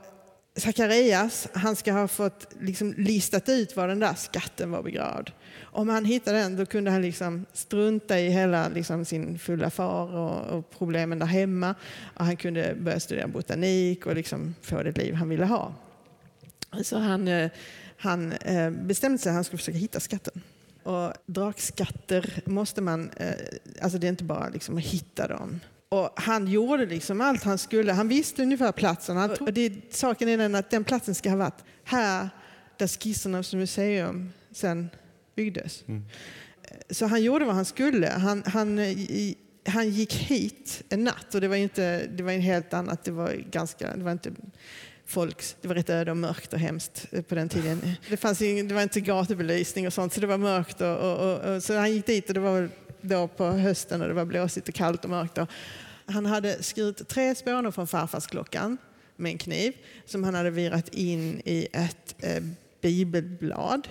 Sakarias, 0.57 1.49
han 1.53 1.77
ska 1.77 1.93
ha 1.93 2.09
fått 2.09 2.47
liksom 2.61 2.95
listat 2.97 3.49
ut 3.49 3.77
var 3.77 3.89
den 3.89 3.99
där 3.99 4.15
skatten 4.15 4.71
var 4.71 4.83
begravd. 4.83 5.31
Om 5.61 5.89
han 5.89 6.05
hittade 6.05 6.39
den 6.39 6.57
då 6.57 6.67
kunde 6.67 6.91
han 6.91 7.03
liksom 7.03 7.47
strunta 7.53 8.21
i 8.21 8.29
hela 8.29 8.69
liksom 8.69 9.05
sin 9.05 9.39
fulla 9.39 9.71
far 9.71 10.15
och, 10.15 10.59
och, 10.59 10.71
problemen 10.71 11.19
där 11.19 11.27
hemma. 11.27 11.75
Och 12.17 12.25
han 12.25 12.37
kunde 12.37 12.75
börja 12.81 13.01
studera 13.01 13.29
botanik 13.29 14.07
och 14.07 14.15
liksom 14.15 14.55
få 14.63 14.83
det 14.83 14.99
liv 14.99 15.15
han 15.15 15.29
ville 15.29 15.45
ha. 15.45 15.75
Så 16.83 16.99
han, 16.99 17.29
eh, 17.29 17.51
han 17.97 18.33
eh, 18.33 18.71
bestämde 18.71 19.19
sig 19.19 19.31
att 19.31 19.35
han 19.35 19.45
skulle 19.45 19.59
försöka 19.59 19.79
hitta 19.79 20.01
skatten. 20.01 20.43
Och 20.83 21.13
drakskatter 21.27 22.43
måste 22.47 22.81
man, 22.81 23.11
eh, 23.17 23.35
alltså 23.83 23.99
det 23.99 24.07
är 24.07 24.09
inte 24.09 24.25
bara 24.25 24.49
liksom 24.49 24.77
att 24.77 24.83
hitta 24.83 25.29
dem. 25.29 25.61
Och 25.93 26.11
han 26.17 26.47
gjorde 26.47 26.87
liksom 26.87 27.21
allt 27.21 27.43
han 27.43 27.59
skulle. 27.59 27.93
Han 27.93 28.09
visste 28.09 28.43
ungefär 28.43 28.73
platsen. 28.73 29.17
Han 29.17 29.35
tog, 29.35 29.55
det, 29.55 29.95
saken 29.95 30.29
är 30.29 30.39
den 30.39 30.55
att 30.55 30.71
den 30.71 30.85
platsen 30.85 31.15
ska 31.15 31.31
ha 31.31 31.37
varit 31.37 31.65
här 31.85 32.29
där 32.77 32.87
Skissernas 32.87 33.55
museum 33.55 34.33
sen 34.51 34.91
byggdes. 35.37 35.85
Mm. 35.89 36.03
Så 36.91 37.07
han 37.07 37.23
gjorde 37.23 37.45
vad 37.45 37.55
han 37.55 37.65
skulle. 37.65 38.07
Han, 38.07 38.43
han, 38.47 38.81
han 39.67 39.89
gick 39.91 40.15
hit 40.15 40.83
en 40.89 41.05
natt 41.05 41.35
och 41.35 41.41
det 41.41 41.49
var, 41.49 41.57
inte, 41.57 42.07
det 42.07 42.23
var 42.23 42.33
en 42.33 42.41
helt 42.41 42.75
annat. 42.75 43.05
Det 43.05 43.11
var, 43.11 43.45
ganska, 43.51 43.97
det 43.97 44.03
var 44.03 44.13
inte 44.13 44.33
folks, 45.07 45.57
det 45.61 45.69
var 45.69 45.75
rätt 45.75 45.91
öde 45.91 46.11
och 46.11 46.17
mörkt 46.17 46.53
och 46.53 46.59
hemskt 46.59 47.07
på 47.29 47.35
den 47.35 47.49
tiden. 47.49 47.81
Det, 48.09 48.17
fanns 48.17 48.39
det 48.39 48.73
var 48.73 48.83
inte 48.83 49.01
gatubelysning 49.01 49.87
och 49.87 49.93
sånt 49.93 50.13
så 50.13 50.21
det 50.21 50.27
var 50.27 50.39
mörkt. 50.39 50.81
Och, 50.81 50.97
och, 50.97 51.39
och, 51.39 51.63
så 51.63 51.77
han 51.77 51.93
gick 51.93 52.07
dit 52.07 52.29
och 52.29 52.35
det 52.35 52.41
var 52.41 52.69
då 53.03 53.29
på 53.29 53.45
hösten 53.45 54.03
och 54.03 54.09
det 54.09 54.15
var 54.15 54.25
blåsigt 54.25 54.69
och 54.69 54.75
kallt 54.75 55.05
och 55.05 55.11
mörkt. 55.11 55.39
Och 55.39 55.49
han 56.07 56.27
hade 56.27 56.63
skurit 56.63 57.09
tre 57.09 57.35
spånor 57.35 57.71
från 57.71 57.87
farfars 57.87 58.27
klockan 58.27 58.79
med 59.17 59.33
en 59.33 59.39
kniv 59.39 59.73
som 60.07 60.25
han 60.25 60.35
hade 60.35 60.51
virat 60.51 60.89
in 60.89 61.43
i 61.45 61.69
ett 61.73 62.15
eh, 62.19 62.43
bibelblad. 62.81 63.89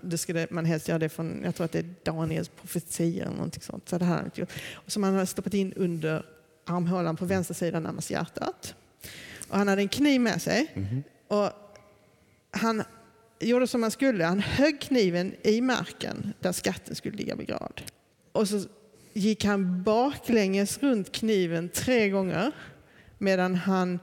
Det 0.00 0.18
skulle 0.18 0.46
man 0.50 0.64
helst 0.64 0.88
göra 0.88 0.98
det 0.98 1.08
från, 1.08 1.42
jag 1.44 1.54
tror 1.54 1.64
att 1.64 1.72
det 1.72 1.78
är 1.78 1.94
Daniels 2.02 2.48
profetia 2.48 3.24
eller 3.24 3.36
någonting 3.36 3.62
sånt. 3.62 3.88
Så 3.88 3.98
det. 3.98 4.46
Och 4.72 4.92
som 4.92 5.02
han 5.02 5.14
hade 5.14 5.26
stoppat 5.26 5.54
in 5.54 5.72
under 5.72 6.24
armhålan 6.64 7.16
på 7.16 7.24
vänster 7.24 7.54
sida 7.54 7.80
närmast 7.80 8.10
hjärtat. 8.10 8.74
Och 9.48 9.58
han 9.58 9.68
hade 9.68 9.82
en 9.82 9.88
kniv 9.88 10.20
med 10.20 10.42
sig. 10.42 10.72
Mm. 10.74 11.02
Och 11.28 11.50
han 12.50 12.82
gjorde 13.40 13.66
som 13.66 13.82
han 13.82 13.90
skulle. 13.90 14.24
Han 14.24 14.40
högg 14.40 14.80
kniven 14.80 15.34
i 15.42 15.60
marken 15.60 16.32
där 16.40 16.52
skatten 16.52 16.94
skulle 16.94 17.16
ligga 17.16 17.36
begravd. 17.36 17.82
Och 18.36 18.48
så 18.48 18.60
gick 19.12 19.44
han 19.44 19.82
baklänges 19.82 20.78
runt 20.82 21.12
kniven 21.12 21.68
tre 21.68 22.08
gånger 22.08 22.52
medan 23.18 23.54
han 23.54 23.98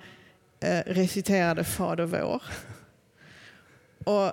eh, 0.60 0.80
reciterade 0.86 1.64
Fader 1.64 2.06
vår. 2.06 2.44
Och 4.06 4.32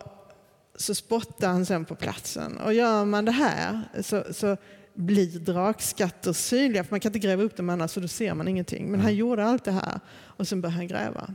så 0.74 0.94
spottade 0.94 1.52
han 1.52 1.66
sen 1.66 1.84
på 1.84 1.94
platsen. 1.94 2.58
Och 2.58 2.74
gör 2.74 3.04
man 3.04 3.24
det 3.24 3.32
här 3.32 3.80
så, 4.02 4.24
så 4.32 4.56
blir 4.94 5.38
drakskatter 5.38 6.32
synliga, 6.32 6.84
för 6.84 6.92
man 6.92 7.00
kan 7.00 7.08
inte 7.08 7.18
gräva 7.18 7.42
upp 7.42 7.56
dem 7.56 7.70
annars, 7.70 7.90
så 7.90 8.00
då 8.00 8.08
ser 8.08 8.34
man 8.34 8.48
ingenting. 8.48 8.90
Men 8.90 9.00
han 9.00 9.14
gjorde 9.14 9.44
allt 9.44 9.64
det 9.64 9.72
här 9.72 10.00
och 10.10 10.48
sen 10.48 10.60
började 10.60 10.76
han 10.76 10.88
gräva. 10.88 11.34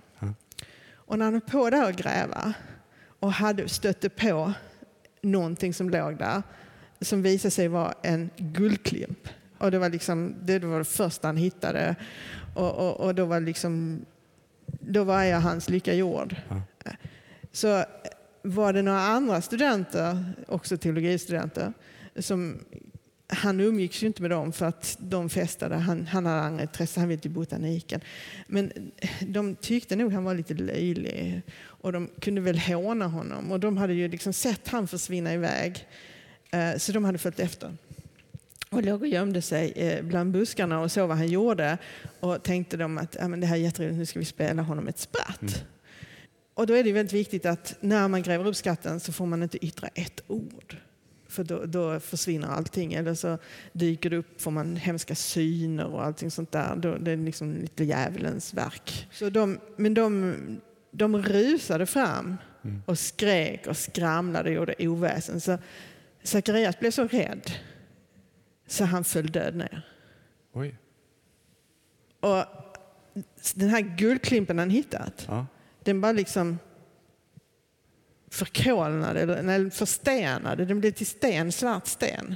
Och 0.93 1.17
när 1.17 1.25
han 1.25 1.34
höll 1.34 1.41
på 1.41 1.69
där 1.69 1.88
och 1.88 1.95
gräva 1.95 2.54
och 3.19 3.32
hade 3.32 3.69
stötte 3.69 4.10
på 4.10 4.54
någonting 5.21 5.73
som 5.73 5.89
låg 5.89 6.17
där 6.17 6.43
som 7.02 7.22
visade 7.22 7.52
sig 7.52 7.68
vara 7.68 7.94
en 8.04 8.30
guldklimp. 8.38 9.30
Och 9.58 9.72
det 9.72 9.80
var, 9.80 9.90
liksom, 9.90 10.36
det 10.42 10.60
var 10.60 10.80
det 10.80 10.86
första 10.86 11.28
han 11.28 11.38
hittade. 11.38 11.96
Och, 12.56 12.76
och, 12.76 13.00
och 13.00 13.16
då 13.16 13.26
var 13.26 13.40
liksom, 13.40 14.06
då 14.66 15.04
var 15.04 15.24
jag 15.24 15.40
hans 15.40 15.70
lycka 15.70 15.94
gjord. 15.94 16.36
Ja. 16.50 16.92
Så 17.52 17.84
var 18.42 18.74
det 18.74 18.82
några 18.82 19.02
andra 19.02 19.42
studenter, 19.42 20.34
också 20.48 20.78
teologistudenter, 20.78 21.74
som 22.20 22.60
han 23.28 23.60
umgicks 23.60 24.04
ju 24.04 24.08
inte 24.08 24.22
med 24.22 24.32
dem 24.32 24.54
för 24.54 24.66
att 24.66 24.98
de 25.00 25.30
festade. 25.30 25.76
Han, 25.76 26.08
han 26.08 26.26
hade 26.26 26.42
andra 26.42 26.62
intresse, 26.62 27.00
han 27.00 27.10
ville 27.10 27.22
till 27.22 27.32
botaniken. 27.32 28.02
Men 28.48 28.72
de 29.22 29.56
tyckte 29.56 29.96
nog 29.96 30.14
han 30.14 30.24
var 30.24 30.36
lite 30.36 30.54
löjlig 30.54 31.42
och 31.58 31.92
de 31.92 32.10
kunde 32.20 32.42
väl 32.42 32.60
håna 32.60 33.08
honom. 33.08 33.52
Och 33.52 33.60
de 33.60 33.78
hade 33.78 33.94
ju 33.94 34.08
liksom 34.08 34.34
sett 34.34 34.68
han 34.68 34.88
försvinna 34.88 35.34
iväg. 35.34 35.88
Eh, 36.52 36.78
så 36.78 36.92
de 36.92 37.06
hade 37.06 37.18
följt 37.18 37.40
efter. 37.40 37.78
Och 38.70 38.84
låg 38.84 39.02
och 39.02 39.08
gömde 39.08 39.42
sig 39.42 39.74
eh, 39.76 40.04
bland 40.04 40.32
buskarna 40.32 40.80
och 40.80 40.92
såg 40.92 41.08
vad 41.08 41.18
han 41.18 41.28
gjorde. 41.28 41.78
Och 42.20 42.44
tänkte 42.44 42.78
de 42.78 42.98
att 42.98 43.16
ja, 43.20 43.28
men 43.28 43.40
det 43.40 43.48
här 43.48 43.56
är 43.56 43.60
jätteroligt, 43.60 43.98
nu 43.98 44.06
ska 44.06 44.20
vi 44.20 44.26
spela 44.26 44.62
honom 44.62 44.88
ett 44.88 45.00
spratt. 45.00 45.42
Mm. 45.42 45.54
Och 46.54 46.68
då 46.68 46.74
är 46.74 46.84
det 46.84 46.92
väldigt 46.92 47.14
viktigt 47.14 47.46
att 47.46 47.76
när 47.80 48.08
man 48.08 48.22
gräver 48.22 48.48
upp 48.48 48.56
skatten 48.56 49.00
så 49.00 49.14
får 49.14 49.26
man 49.26 49.44
inte 49.44 49.66
yttra 49.66 49.88
ett 49.88 50.22
ord. 50.28 50.78
För 51.28 51.44
då, 51.44 51.66
då 51.66 52.00
försvinner 52.00 52.48
allting. 52.48 52.94
Eller 52.94 53.14
så 53.14 53.38
dyker 53.74 54.10
det 54.10 54.18
upp, 54.18 54.42
får 54.42 54.52
man 54.52 54.76
hemska 54.76 55.16
syner 55.16 55.86
och 55.86 56.04
allting 56.04 56.32
sånt 56.32 56.52
där. 56.52 56.76
Då, 56.76 56.98
det 56.98 57.12
är 57.12 57.18
liksom 57.18 57.54
lite 57.54 57.84
djävulens 57.84 58.54
verk. 58.54 59.08
Så 59.12 59.30
de, 59.30 59.60
men 59.76 59.94
de, 59.94 60.36
de 60.92 61.24
rusade 61.24 61.86
fram 61.86 62.38
mm. 62.64 62.82
och 62.86 63.00
skrek 63.00 63.68
och 63.68 63.78
skramlade 63.78 64.50
och 64.50 64.56
gjorde 64.56 64.76
oväsen. 64.80 65.42
Så 65.42 65.58
Zacharias 66.26 66.80
blev 66.80 66.92
så 66.92 67.08
rädd 67.08 67.52
så 68.68 68.86
han 68.86 69.04
föll 69.04 69.32
död 69.32 69.56
ner. 69.56 69.82
Oj. 70.54 70.76
Och 72.20 72.46
den 73.54 73.70
här 73.70 73.82
guldklimpen 73.82 74.60
han 74.60 74.70
hittat, 74.70 75.26
ja. 75.28 75.48
den 75.84 76.02
bara 76.02 76.12
liksom 76.12 76.60
förkolnade, 78.32 79.20
eller 79.20 79.70
förstenade. 79.70 80.66
Den 80.66 80.80
blev 80.80 80.92
till 80.92 81.08
sten, 81.08 81.52
svart 81.52 81.88
sten. 81.88 82.36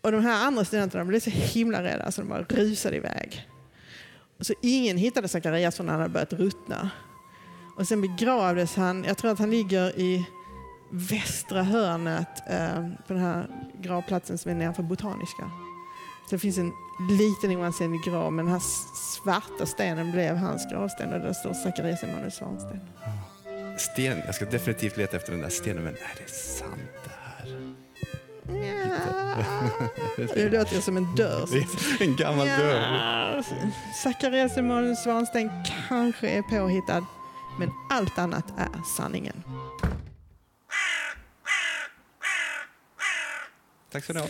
Och 0.00 0.12
de 0.12 0.24
här 0.24 0.46
andra 0.46 0.64
studenterna 0.64 1.04
blev 1.04 1.20
så 1.20 1.30
himla 1.30 1.82
rädda 1.82 2.10
så 2.10 2.20
de 2.20 2.28
bara 2.28 2.42
rusade 2.42 2.96
iväg. 2.96 3.48
Och 4.38 4.46
så 4.46 4.54
ingen 4.62 4.96
hittade 4.96 5.28
Zacharias 5.28 5.76
förrän 5.76 5.88
han 5.88 6.00
hade 6.00 6.12
börjat 6.12 6.32
ruttna. 6.32 6.90
Och 7.76 7.88
sen 7.88 8.00
begravdes 8.00 8.76
han, 8.76 9.04
jag 9.04 9.18
tror 9.18 9.30
att 9.30 9.38
han 9.38 9.50
ligger 9.50 9.98
i 9.98 10.26
västra 10.94 11.62
hörnet 11.62 12.42
eh, 12.46 12.88
på 13.06 13.12
den 13.12 13.22
här 13.22 13.46
gravplatsen 13.80 14.38
som 14.38 14.50
är 14.50 14.54
nedanför 14.54 14.82
Botaniska. 14.82 15.50
Så 16.28 16.30
det 16.30 16.38
finns 16.38 16.58
en 16.58 16.72
liten 17.10 17.56
oansenlig 17.56 18.00
grav, 18.04 18.32
men 18.32 18.44
den 18.44 18.52
här 18.52 18.62
svarta 19.22 19.66
stenen 19.66 20.12
blev 20.12 20.36
hans 20.36 20.70
gravsten 20.70 21.12
och 21.12 21.20
där 21.20 21.32
står 21.32 21.52
Zacharias 21.52 22.02
Emanuel 22.02 22.32
Svansten. 22.32 22.80
Sten, 23.78 24.22
jag 24.26 24.34
ska 24.34 24.44
definitivt 24.44 24.96
leta 24.96 25.16
efter 25.16 25.32
den 25.32 25.40
där 25.40 25.48
stenen, 25.48 25.84
men 25.84 25.94
är 25.94 26.14
det 26.22 26.30
sant 26.30 26.74
det 27.04 27.10
här? 27.10 27.74
Ja, 30.16 30.24
det 30.34 30.48
låter 30.48 30.80
som 30.80 30.96
en 30.96 31.14
dörr. 31.14 31.48
en 32.00 32.16
gammal 32.16 32.46
ja. 32.46 32.56
dörr. 32.56 33.42
Zacharias 34.02 34.56
Emanuel 34.56 34.96
Svansten 34.96 35.50
kanske 35.88 36.28
är 36.28 36.42
påhittad, 36.42 37.06
men 37.58 37.70
allt 37.90 38.18
annat 38.18 38.52
är 38.58 38.82
sanningen. 38.96 39.42
Tack 43.94 44.04
så 44.04 44.12
ni 44.12 44.20
ha. 44.20 44.28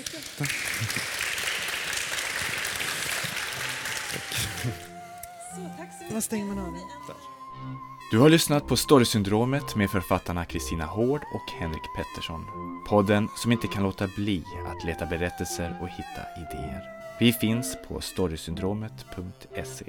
Vad 6.12 6.24
stänger 6.24 6.44
man 6.44 6.58
av? 6.58 6.78
Du 8.10 8.18
har 8.18 8.28
lyssnat 8.28 8.66
på 8.68 8.76
Storysyndromet 8.76 9.76
med 9.76 9.90
författarna 9.90 10.44
Kristina 10.44 10.84
Hård 10.84 11.20
och 11.34 11.52
Henrik 11.60 11.82
Pettersson. 11.96 12.46
Podden 12.88 13.28
som 13.36 13.52
inte 13.52 13.66
kan 13.66 13.82
låta 13.82 14.08
bli 14.16 14.44
att 14.66 14.84
leta 14.84 15.06
berättelser 15.06 15.78
och 15.82 15.88
hitta 15.88 16.22
idéer. 16.36 16.82
Vi 17.20 17.32
finns 17.32 17.76
på 17.88 18.00
storysyndromet.se. 18.00 19.84